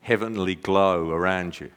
heavenly 0.00 0.54
glow 0.54 1.10
around 1.10 1.60
you. 1.60 1.70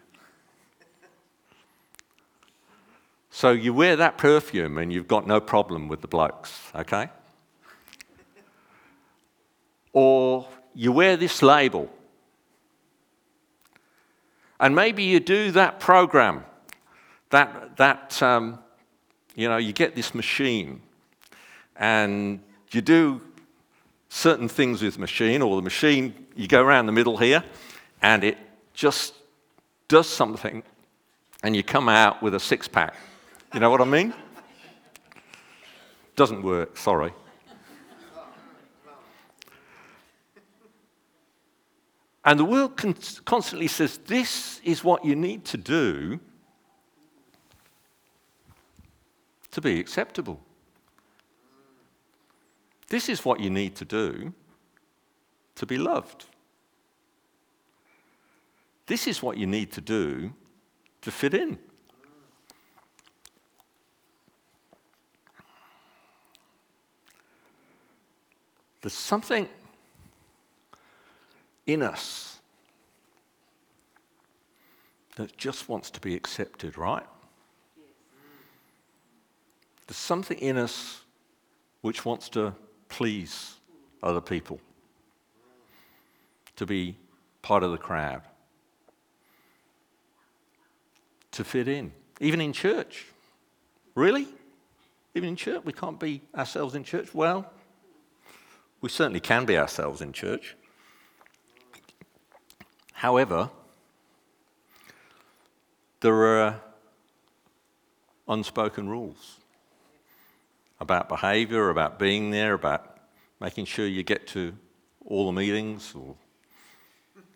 So 3.29 3.51
you 3.51 3.73
wear 3.73 3.95
that 3.95 4.17
perfume 4.17 4.77
and 4.77 4.91
you've 4.91 5.07
got 5.07 5.27
no 5.27 5.39
problem 5.39 5.87
with 5.87 6.01
the 6.01 6.07
blokes, 6.07 6.71
okay? 6.73 7.09
or 9.95 10.45
you 10.73 10.91
wear 10.91 11.15
this 11.15 11.41
label. 11.41 11.89
And 14.59 14.75
maybe 14.75 15.03
you 15.03 15.21
do 15.21 15.51
that 15.51 15.79
program, 15.79 16.43
that, 17.29 17.77
that 17.77 18.21
um, 18.21 18.59
you 19.35 19.47
know, 19.47 19.55
you 19.55 19.71
get 19.71 19.95
this 19.95 20.13
machine 20.13 20.81
and 21.75 22.39
you 22.71 22.81
do 22.81 23.21
certain 24.09 24.47
things 24.47 24.81
with 24.81 24.95
the 24.95 24.99
machine, 24.99 25.41
or 25.41 25.55
the 25.55 25.61
machine, 25.61 26.13
you 26.35 26.47
go 26.47 26.63
around 26.63 26.85
the 26.85 26.91
middle 26.91 27.17
here 27.17 27.43
and 28.01 28.23
it 28.23 28.37
just 28.73 29.13
does 29.87 30.07
something 30.07 30.63
and 31.43 31.55
you 31.55 31.63
come 31.63 31.89
out 31.89 32.21
with 32.23 32.33
a 32.35 32.39
six 32.39 32.67
pack. 32.67 32.95
You 33.53 33.59
know 33.59 33.69
what 33.69 33.81
I 33.81 33.85
mean? 33.85 34.13
Doesn't 36.15 36.43
work, 36.43 36.77
sorry. 36.77 37.13
And 42.23 42.39
the 42.39 42.45
world 42.45 42.75
constantly 43.25 43.67
says, 43.67 43.97
This 43.99 44.59
is 44.63 44.83
what 44.83 45.05
you 45.05 45.15
need 45.15 45.45
to 45.45 45.57
do 45.57 46.19
to 49.51 49.61
be 49.61 49.79
acceptable. 49.79 50.39
This 52.95 53.09
is 53.09 53.25
what 53.25 53.41
you 53.41 53.49
need 53.49 53.75
to 53.75 53.83
do 53.83 54.33
to 55.55 55.65
be 55.65 55.77
loved. 55.77 56.27
This 58.85 59.05
is 59.05 59.21
what 59.21 59.35
you 59.35 59.45
need 59.45 59.73
to 59.73 59.81
do 59.81 60.31
to 61.01 61.11
fit 61.11 61.33
in. 61.33 61.59
There's 68.81 68.93
something 68.93 69.49
in 71.67 71.81
us 71.81 72.39
that 75.17 75.35
just 75.35 75.67
wants 75.67 75.89
to 75.89 75.99
be 75.99 76.15
accepted, 76.15 76.77
right? 76.77 77.05
There's 79.85 79.97
something 79.97 80.37
in 80.37 80.55
us 80.55 81.01
which 81.81 82.05
wants 82.05 82.29
to 82.29 82.55
please 82.89 83.55
other 84.01 84.21
people, 84.21 84.59
to 86.55 86.65
be 86.65 86.95
part 87.41 87.63
of 87.63 87.71
the 87.71 87.77
crowd, 87.77 88.21
to 91.31 91.43
fit 91.43 91.67
in, 91.67 91.91
even 92.19 92.39
in 92.39 92.53
church. 92.53 93.05
Really? 93.95 94.27
Even 95.13 95.29
in 95.29 95.35
church? 95.35 95.63
We 95.63 95.73
can't 95.73 95.99
be 95.99 96.21
ourselves 96.35 96.75
in 96.75 96.83
church? 96.83 97.13
Well, 97.13 97.51
we 98.81 98.89
certainly 98.89 99.19
can 99.19 99.45
be 99.45 99.57
ourselves 99.57 100.01
in 100.01 100.13
church. 100.13 100.55
However, 102.93 103.49
there 106.01 106.13
are 106.13 106.61
unspoken 108.27 108.89
rules 108.89 109.39
about 110.79 111.09
behavior, 111.09 111.69
about 111.69 111.99
being 111.99 112.31
there, 112.31 112.53
about 112.53 112.97
making 113.39 113.65
sure 113.65 113.85
you 113.87 114.03
get 114.03 114.27
to 114.27 114.53
all 115.05 115.27
the 115.27 115.31
meetings 115.31 115.93
or 115.95 116.15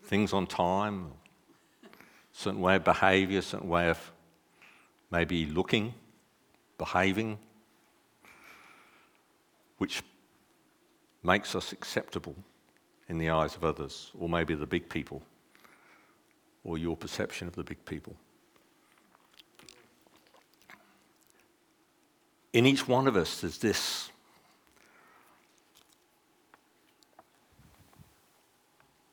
things 0.04 0.32
on 0.32 0.46
time, 0.46 1.12
certain 2.32 2.60
way 2.60 2.76
of 2.76 2.84
behavior, 2.84 3.40
certain 3.40 3.68
way 3.68 3.88
of 3.88 4.12
maybe 5.10 5.46
looking, 5.46 5.94
behaving, 6.78 7.38
which 9.78 10.02
makes 11.22 11.54
us 11.54 11.72
acceptable 11.72 12.34
in 13.08 13.18
the 13.18 13.30
eyes 13.30 13.56
of 13.56 13.64
others, 13.64 14.10
or 14.18 14.28
maybe 14.28 14.54
the 14.54 14.66
big 14.66 14.88
people, 14.88 15.22
or 16.64 16.78
your 16.78 16.96
perception 16.96 17.48
of 17.48 17.54
the 17.54 17.64
big 17.64 17.84
people. 17.84 18.14
In 22.52 22.66
each 22.66 22.88
one 22.88 23.06
of 23.06 23.16
us, 23.16 23.40
there's 23.40 23.58
this 23.58 24.10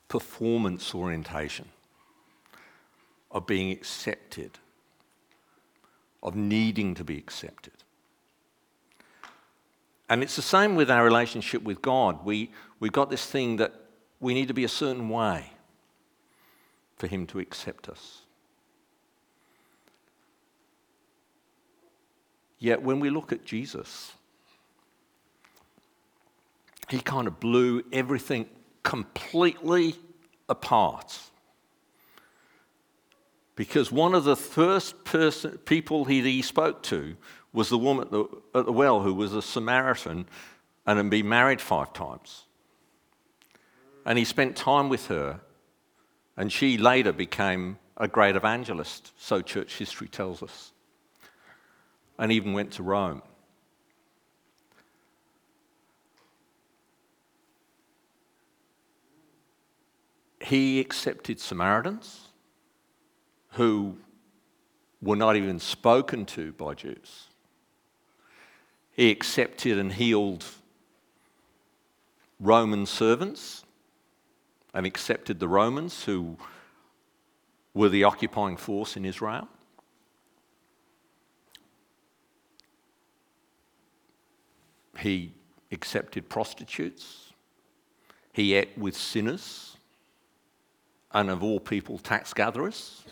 performance 0.08 0.96
orientation 0.96 1.66
of 3.32 3.46
being 3.46 3.72
accepted, 3.72 4.52
of 6.24 6.36
needing 6.36 6.96
to 6.96 7.04
be 7.04 7.18
accepted. 7.18 7.74
And 10.10 10.24
it's 10.24 10.36
the 10.36 10.42
same 10.42 10.76
with 10.76 10.90
our 10.90 11.04
relationship 11.04 11.62
with 11.64 11.82
God. 11.82 12.26
We, 12.26 12.52
we've 12.80 12.94
got 12.94 13.10
this 13.10 13.26
thing 13.26 13.58
that 13.58 13.74
we 14.20 14.34
need 14.34 14.48
to 14.48 14.54
be 14.54 14.64
a 14.64 14.70
certain 14.70 15.10
way 15.10 15.52
for 16.96 17.08
Him 17.08 17.28
to 17.28 17.40
accept 17.40 17.90
us. 17.90 18.22
Yet 22.60 22.82
when 22.82 23.00
we 23.00 23.10
look 23.10 23.32
at 23.32 23.46
Jesus, 23.46 24.14
He 26.90 27.00
kind 27.00 27.28
of 27.28 27.40
blew 27.40 27.84
everything 27.92 28.48
completely 28.84 29.96
apart. 30.48 31.20
Because 33.56 33.92
one 33.92 34.14
of 34.14 34.24
the 34.24 34.36
first 34.36 35.04
person, 35.04 35.58
people 35.66 36.06
he, 36.06 36.22
he 36.22 36.42
spoke 36.42 36.84
to 36.84 37.18
was 37.52 37.70
the 37.70 37.78
woman 37.78 38.06
at 38.06 38.12
the, 38.12 38.26
at 38.56 38.66
the 38.66 38.72
well 38.72 39.02
who 39.02 39.14
was 39.14 39.34
a 39.34 39.42
Samaritan 39.42 40.28
and 40.86 40.98
had 40.98 41.10
been 41.10 41.28
married 41.28 41.60
five 41.60 41.92
times. 41.92 42.46
And 44.06 44.18
he 44.18 44.24
spent 44.24 44.56
time 44.56 44.88
with 44.88 45.08
her, 45.08 45.42
and 46.38 46.54
she 46.54 46.78
later 46.78 47.12
became 47.12 47.78
a 47.98 48.08
great 48.08 48.36
evangelist, 48.36 49.12
so 49.18 49.42
church 49.42 49.78
history 49.78 50.08
tells 50.08 50.42
us, 50.42 50.72
and 52.18 52.32
even 52.32 52.54
went 52.54 52.72
to 52.74 52.84
Rome. 52.84 53.22
He 60.42 60.80
accepted 60.80 61.40
Samaritans 61.40 62.30
who 63.52 63.98
were 65.02 65.16
not 65.16 65.36
even 65.36 65.60
spoken 65.60 66.26
to 66.26 66.54
by 66.54 66.74
Jews. 66.74 67.28
He 68.92 69.12
accepted 69.12 69.78
and 69.78 69.94
healed 69.94 70.46
Roman 72.40 72.86
servants 72.86 73.64
and 74.74 74.86
accepted 74.86 75.40
the 75.40 75.48
Romans 75.48 76.06
who 76.06 76.38
were 77.74 77.90
the 77.90 78.04
occupying 78.04 78.58
force 78.58 78.96
in 78.96 79.06
Israel. 79.06 79.48
He 85.00 85.34
accepted 85.72 86.30
prostitutes. 86.30 87.34
He 88.34 88.54
ate 88.54 88.78
with 88.78 88.96
sinners 88.96 89.78
and, 91.12 91.30
of 91.30 91.44
all 91.44 91.60
people, 91.60 91.98
tax 91.98 92.34
gatherers, 92.34 93.04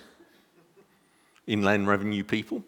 inland 1.48 1.88
revenue 1.88 2.24
people. 2.24 2.64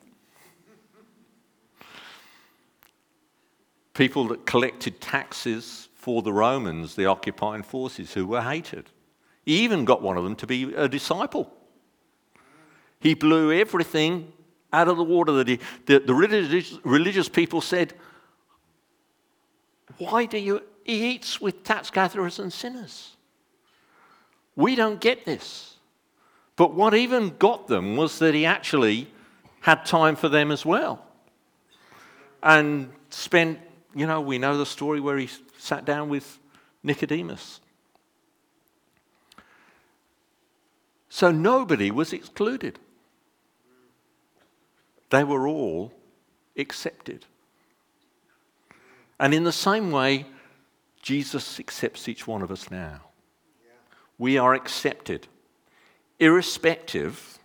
people 3.97 4.27
that 4.27 4.45
collected 4.45 5.01
taxes 5.01 5.89
for 5.95 6.21
the 6.21 6.32
Romans, 6.32 6.95
the 6.95 7.08
occupying 7.08 7.63
forces, 7.63 8.13
who 8.13 8.27
were 8.27 8.41
hated. 8.41 8.91
He 9.43 9.63
even 9.63 9.86
got 9.86 10.01
one 10.01 10.17
of 10.17 10.23
them 10.23 10.36
to 10.38 10.47
be 10.47 10.73
a 10.75 10.88
disciple. 10.88 11.51
He 12.99 13.15
blew 13.15 13.51
everything 13.51 14.32
out 14.71 14.88
of 14.88 14.97
the 14.97 15.03
water. 15.03 15.32
That 15.34 15.47
he, 15.47 15.60
the, 15.88 15.99
the 15.99 16.13
religious, 16.13 16.77
religious 16.84 17.27
people 17.27 17.60
said, 17.60 17.93
Why 19.97 20.26
do 20.26 20.38
you? 20.38 20.62
He 20.84 21.12
eats 21.12 21.41
with 21.41 21.63
tax 21.63 21.89
gatherers 21.89 22.39
and 22.39 22.52
sinners. 22.52 23.15
We 24.56 24.76
don't 24.76 25.00
get 25.00 25.26
this. 25.26 25.76
But 26.56 26.73
what 26.73 26.93
even 26.93 27.38
got 27.38 27.67
them 27.67 27.97
was 27.97 28.19
that 28.19 28.34
he 28.34 28.45
actually 28.45 29.08
had 29.62 29.86
time 29.86 30.15
for 30.15 30.30
them 30.30 30.52
as 30.52 30.65
well 30.65 31.06
and 32.41 32.89
spent 33.10 33.60
you 33.97 34.06
know, 34.06 34.21
we 34.21 34.38
know 34.38 34.60
the 34.60 34.65
story 34.65 35.00
where 35.00 35.17
he 35.17 35.28
sat 35.58 35.84
down 35.84 36.08
with 36.08 36.38
Nicodemus. 36.84 37.62
So 41.10 41.32
nobody 41.32 41.89
was 41.89 42.13
excluded. 42.13 42.78
They 45.10 45.23
were 45.23 45.47
all 45.47 45.93
accepted. 46.56 47.26
And 49.19 49.34
in 49.34 49.43
the 49.43 49.51
same 49.51 49.91
way, 49.91 50.25
Jesus 51.01 51.60
accepts 51.60 52.08
each 52.08 52.27
one 52.27 52.41
of 52.41 52.51
us 52.51 52.69
now. 52.69 53.01
We 54.17 54.38
are 54.38 54.53
accepted, 54.53 55.27
irrespective 56.19 57.39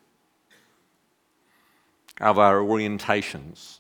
of 2.20 2.38
our 2.38 2.56
orientations 2.56 3.78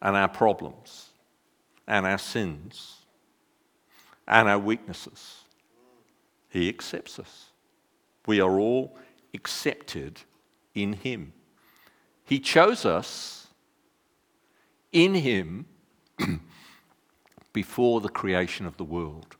and 0.00 0.16
our 0.16 0.28
problems 0.28 1.10
and 1.86 2.06
our 2.06 2.18
sins 2.18 2.98
and 4.26 4.48
our 4.48 4.58
weaknesses. 4.58 5.42
He 6.48 6.68
accepts 6.68 7.18
us. 7.18 7.46
We 8.26 8.40
are 8.40 8.58
all 8.58 8.96
accepted 9.34 10.20
in 10.74 10.92
Him. 10.94 11.32
He 12.24 12.38
chose 12.38 12.84
us 12.84 13.48
in 14.92 15.14
Him 15.14 15.66
before 17.52 18.00
the 18.00 18.08
creation 18.08 18.66
of 18.66 18.76
the 18.76 18.84
world 18.84 19.36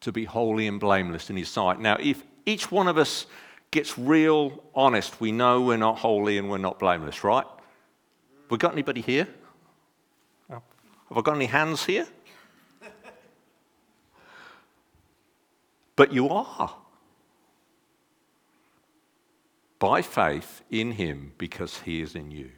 to 0.00 0.12
be 0.12 0.24
holy 0.24 0.66
and 0.66 0.78
blameless 0.78 1.30
in 1.30 1.36
His 1.36 1.48
sight. 1.48 1.80
Now, 1.80 1.96
if 1.98 2.22
each 2.46 2.70
one 2.70 2.88
of 2.88 2.98
us 2.98 3.26
gets 3.70 3.98
real 3.98 4.62
honest, 4.74 5.20
we 5.20 5.32
know 5.32 5.60
we're 5.60 5.76
not 5.76 5.98
holy 5.98 6.38
and 6.38 6.48
we're 6.48 6.58
not 6.58 6.78
blameless, 6.78 7.24
right? 7.24 7.46
We 8.48 8.58
got 8.58 8.72
anybody 8.72 9.00
here? 9.00 9.28
Have 11.08 11.16
I 11.16 11.20
got 11.22 11.36
any 11.36 11.46
hands 11.46 11.84
here? 11.84 12.06
but 15.96 16.12
you 16.12 16.28
are. 16.28 16.74
By 19.78 20.02
faith 20.02 20.62
in 20.70 20.92
Him 20.92 21.32
because 21.38 21.80
He 21.80 22.00
is 22.00 22.14
in 22.14 22.30
you. 22.30 22.50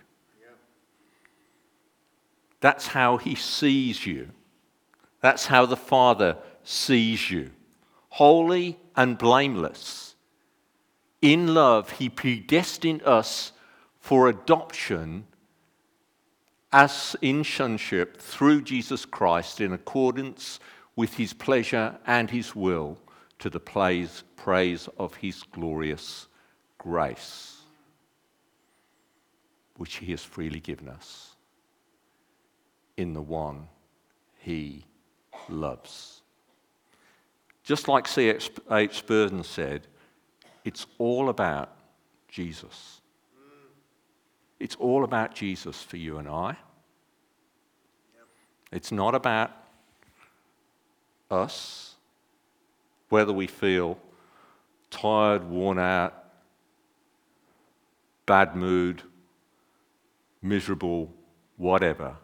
That's 2.60 2.88
how 2.88 3.16
He 3.16 3.34
sees 3.34 4.06
you. 4.06 4.30
That's 5.20 5.46
how 5.46 5.66
the 5.66 5.76
Father 5.76 6.36
sees 6.62 7.30
you. 7.30 7.50
Holy 8.10 8.78
and 8.96 9.18
blameless. 9.18 10.14
In 11.22 11.54
love, 11.54 11.92
He 11.92 12.08
predestined 12.08 13.02
us 13.02 13.52
for 13.98 14.28
adoption 14.28 15.26
as 16.72 17.16
in 17.20 17.42
sonship 17.42 18.20
through 18.20 18.62
Jesus 18.62 19.04
Christ 19.04 19.60
in 19.60 19.72
accordance 19.72 20.60
with 20.94 21.14
his 21.14 21.32
pleasure 21.32 21.98
and 22.06 22.30
his 22.30 22.54
will 22.54 22.98
to 23.38 23.50
the 23.50 23.60
praise, 23.60 24.22
praise 24.36 24.88
of 24.98 25.14
his 25.16 25.42
glorious 25.42 26.28
grace, 26.78 27.62
which 29.76 29.96
he 29.96 30.10
has 30.12 30.22
freely 30.22 30.60
given 30.60 30.88
us 30.88 31.29
in 32.96 33.14
the 33.14 33.22
one 33.22 33.68
he 34.38 34.84
loves. 35.48 36.22
Just 37.62 37.88
like 37.88 38.08
C.H. 38.08 38.50
Spurgeon 38.92 39.44
said, 39.44 39.86
it's 40.64 40.86
all 40.98 41.28
about 41.28 41.70
Jesus. 42.28 43.00
It's 44.58 44.76
all 44.76 45.04
about 45.04 45.34
Jesus 45.34 45.82
for 45.82 45.96
you 45.96 46.18
and 46.18 46.28
I. 46.28 46.56
It's 48.72 48.92
not 48.92 49.14
about 49.14 49.50
us, 51.30 51.94
whether 53.08 53.32
we 53.32 53.46
feel 53.46 53.98
tired, 54.90 55.48
worn 55.48 55.78
out, 55.78 56.14
bad 58.26 58.54
mood, 58.54 59.02
miserable, 60.42 61.12
whatever, 61.56 62.16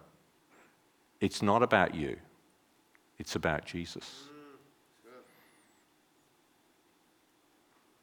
it's 1.20 1.42
not 1.42 1.62
about 1.62 1.94
you, 1.94 2.16
it's 3.18 3.36
about 3.36 3.64
Jesus. 3.64 4.24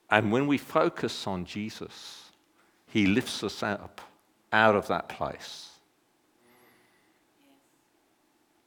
And 0.09 0.31
when 0.31 0.45
we 0.45 0.57
focus 0.59 1.25
on 1.25 1.45
Jesus, 1.45 2.29
He 2.87 3.07
lifts 3.07 3.43
us 3.43 3.63
up 3.63 4.01
out 4.51 4.75
of 4.75 4.87
that 4.87 5.09
place. 5.09 5.71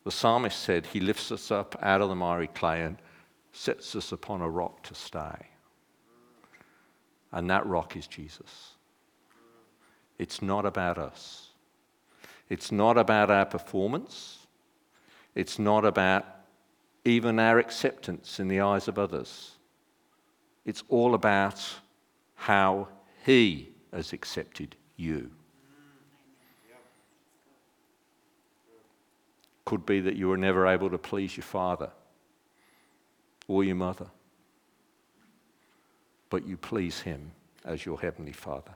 The 0.02 0.10
psalmist 0.10 0.58
said, 0.58 0.86
He 0.86 1.00
lifts 1.00 1.30
us 1.32 1.50
up 1.50 1.76
out 1.82 2.00
of 2.00 2.08
the 2.08 2.14
miry 2.14 2.48
clay 2.48 2.82
and 2.82 2.96
sets 3.52 3.94
us 3.96 4.12
upon 4.12 4.40
a 4.40 4.48
rock 4.48 4.82
to 4.84 4.94
stay. 4.94 5.46
And 7.32 7.50
that 7.50 7.66
rock 7.66 7.96
is 7.96 8.06
Jesus. 8.06 8.72
It's 10.18 10.42
not 10.42 10.64
about 10.64 10.98
us. 10.98 11.45
It's 12.48 12.70
not 12.70 12.96
about 12.96 13.30
our 13.30 13.44
performance. 13.44 14.46
It's 15.34 15.58
not 15.58 15.84
about 15.84 16.24
even 17.04 17.38
our 17.38 17.58
acceptance 17.58 18.40
in 18.40 18.48
the 18.48 18.60
eyes 18.60 18.88
of 18.88 18.98
others. 18.98 19.52
It's 20.64 20.82
all 20.88 21.14
about 21.14 21.62
how 22.34 22.88
He 23.24 23.70
has 23.92 24.12
accepted 24.12 24.76
you. 24.96 25.30
Could 29.64 29.84
be 29.84 30.00
that 30.00 30.16
you 30.16 30.28
were 30.28 30.36
never 30.36 30.66
able 30.66 30.90
to 30.90 30.98
please 30.98 31.36
your 31.36 31.44
father 31.44 31.90
or 33.48 33.64
your 33.64 33.74
mother, 33.74 34.06
but 36.30 36.46
you 36.46 36.56
please 36.56 37.00
Him 37.00 37.32
as 37.64 37.84
your 37.84 38.00
Heavenly 38.00 38.32
Father. 38.32 38.74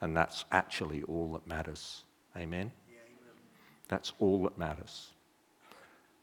And 0.00 0.16
that's 0.16 0.44
actually 0.50 1.02
all 1.02 1.32
that 1.32 1.46
matters. 1.46 2.04
Amen? 2.38 2.70
That's 3.88 4.12
all 4.18 4.42
that 4.44 4.56
matters. 4.58 5.12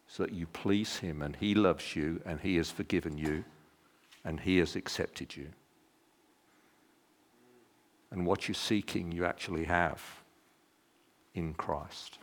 So 0.07 0.23
that 0.23 0.33
you 0.33 0.45
please 0.47 0.97
Him 0.97 1.21
and 1.21 1.35
He 1.35 1.55
loves 1.55 1.95
you 1.95 2.21
and 2.25 2.39
He 2.39 2.55
has 2.57 2.71
forgiven 2.71 3.17
you 3.17 3.43
and 4.23 4.39
He 4.39 4.57
has 4.57 4.75
accepted 4.75 5.35
you. 5.35 5.49
And 8.11 8.25
what 8.25 8.47
you're 8.47 8.55
seeking, 8.55 9.11
you 9.11 9.25
actually 9.25 9.65
have 9.65 10.01
in 11.33 11.53
Christ. 11.53 12.19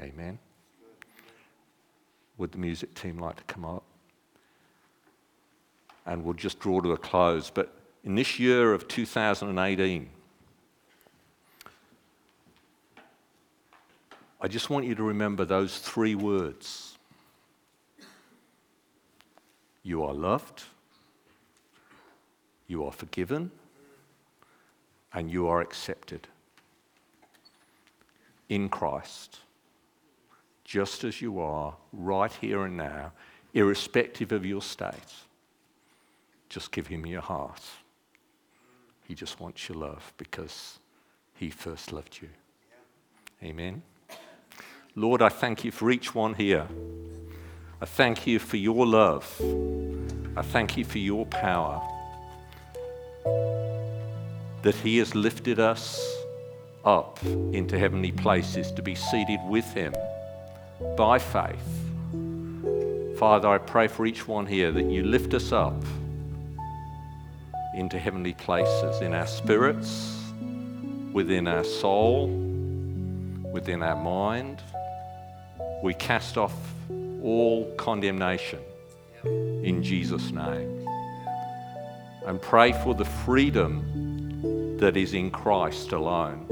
Amen. 0.00 0.38
Would 2.38 2.52
the 2.52 2.58
music 2.58 2.94
team 2.94 3.18
like 3.18 3.36
to 3.36 3.44
come 3.44 3.66
up? 3.66 3.84
And 6.06 6.24
we'll 6.24 6.34
just 6.34 6.58
draw 6.60 6.80
to 6.80 6.92
a 6.92 6.96
close. 6.96 7.50
But 7.50 7.74
in 8.04 8.14
this 8.14 8.38
year 8.38 8.72
of 8.72 8.88
2018, 8.88 10.08
I 14.40 14.48
just 14.48 14.70
want 14.70 14.86
you 14.86 14.94
to 14.94 15.02
remember 15.02 15.44
those 15.44 15.78
three 15.78 16.14
words 16.14 16.96
You 19.82 20.02
are 20.04 20.14
loved, 20.14 20.64
you 22.66 22.84
are 22.84 22.92
forgiven, 22.92 23.50
and 25.12 25.30
you 25.30 25.48
are 25.48 25.60
accepted 25.60 26.28
in 28.48 28.68
Christ, 28.68 29.40
just 30.64 31.04
as 31.04 31.22
you 31.22 31.40
are, 31.40 31.76
right 31.92 32.32
here 32.32 32.64
and 32.64 32.76
now, 32.76 33.12
irrespective 33.54 34.32
of 34.32 34.44
your 34.44 34.60
state. 34.60 35.14
Just 36.48 36.72
give 36.72 36.88
him 36.88 37.06
your 37.06 37.22
heart. 37.22 37.62
He 39.06 39.14
just 39.14 39.40
wants 39.40 39.68
your 39.68 39.78
love 39.78 40.12
because 40.16 40.78
he 41.34 41.48
first 41.48 41.92
loved 41.92 42.18
you. 42.20 42.28
Amen. 43.42 43.82
Lord, 44.96 45.22
I 45.22 45.28
thank 45.28 45.64
you 45.64 45.70
for 45.70 45.90
each 45.92 46.16
one 46.16 46.34
here. 46.34 46.66
I 47.80 47.86
thank 47.86 48.26
you 48.26 48.40
for 48.40 48.56
your 48.56 48.84
love. 48.84 49.24
I 50.36 50.42
thank 50.42 50.76
you 50.76 50.84
for 50.84 50.98
your 50.98 51.26
power. 51.26 51.80
That 54.62 54.74
He 54.82 54.98
has 54.98 55.14
lifted 55.14 55.60
us 55.60 56.04
up 56.84 57.22
into 57.24 57.78
heavenly 57.78 58.10
places 58.10 58.72
to 58.72 58.82
be 58.82 58.96
seated 58.96 59.38
with 59.46 59.64
Him 59.72 59.94
by 60.96 61.20
faith. 61.20 61.56
Father, 63.16 63.48
I 63.48 63.58
pray 63.58 63.86
for 63.86 64.06
each 64.06 64.26
one 64.26 64.46
here 64.46 64.72
that 64.72 64.86
you 64.86 65.04
lift 65.04 65.34
us 65.34 65.52
up 65.52 65.84
into 67.76 67.96
heavenly 67.96 68.34
places 68.34 69.02
in 69.02 69.14
our 69.14 69.26
spirits, 69.28 70.20
within 71.12 71.46
our 71.46 71.64
soul, 71.64 72.26
within 73.52 73.84
our 73.84 73.96
mind 73.96 74.62
we 75.82 75.94
cast 75.94 76.36
off 76.36 76.54
all 77.22 77.72
condemnation 77.76 78.60
in 79.24 79.82
Jesus' 79.82 80.30
name. 80.30 80.86
And 82.26 82.40
pray 82.40 82.72
for 82.72 82.94
the 82.94 83.04
freedom 83.04 84.76
that 84.78 84.96
is 84.96 85.14
in 85.14 85.30
Christ 85.30 85.92
alone 85.92 86.46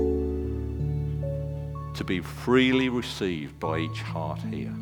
to 1.95 2.05
be 2.05 2.21
freely 2.21 2.89
received 2.89 3.59
by 3.59 3.79
each 3.81 4.01
heart 4.03 4.41
here. 4.51 4.75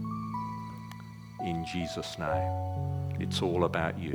In 1.44 1.64
Jesus' 1.72 2.18
name. 2.18 2.66
It's 3.18 3.40
all 3.40 3.64
about 3.64 3.99
you, 3.99 4.12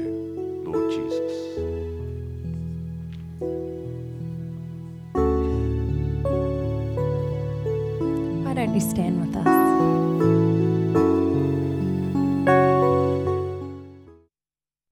Lord 0.63 0.91
Jesus. 0.91 1.57
Why 8.45 8.53
don't 8.53 8.73
you 8.75 8.81
stand 8.81 9.25
with 9.25 9.35
us? 9.35 9.60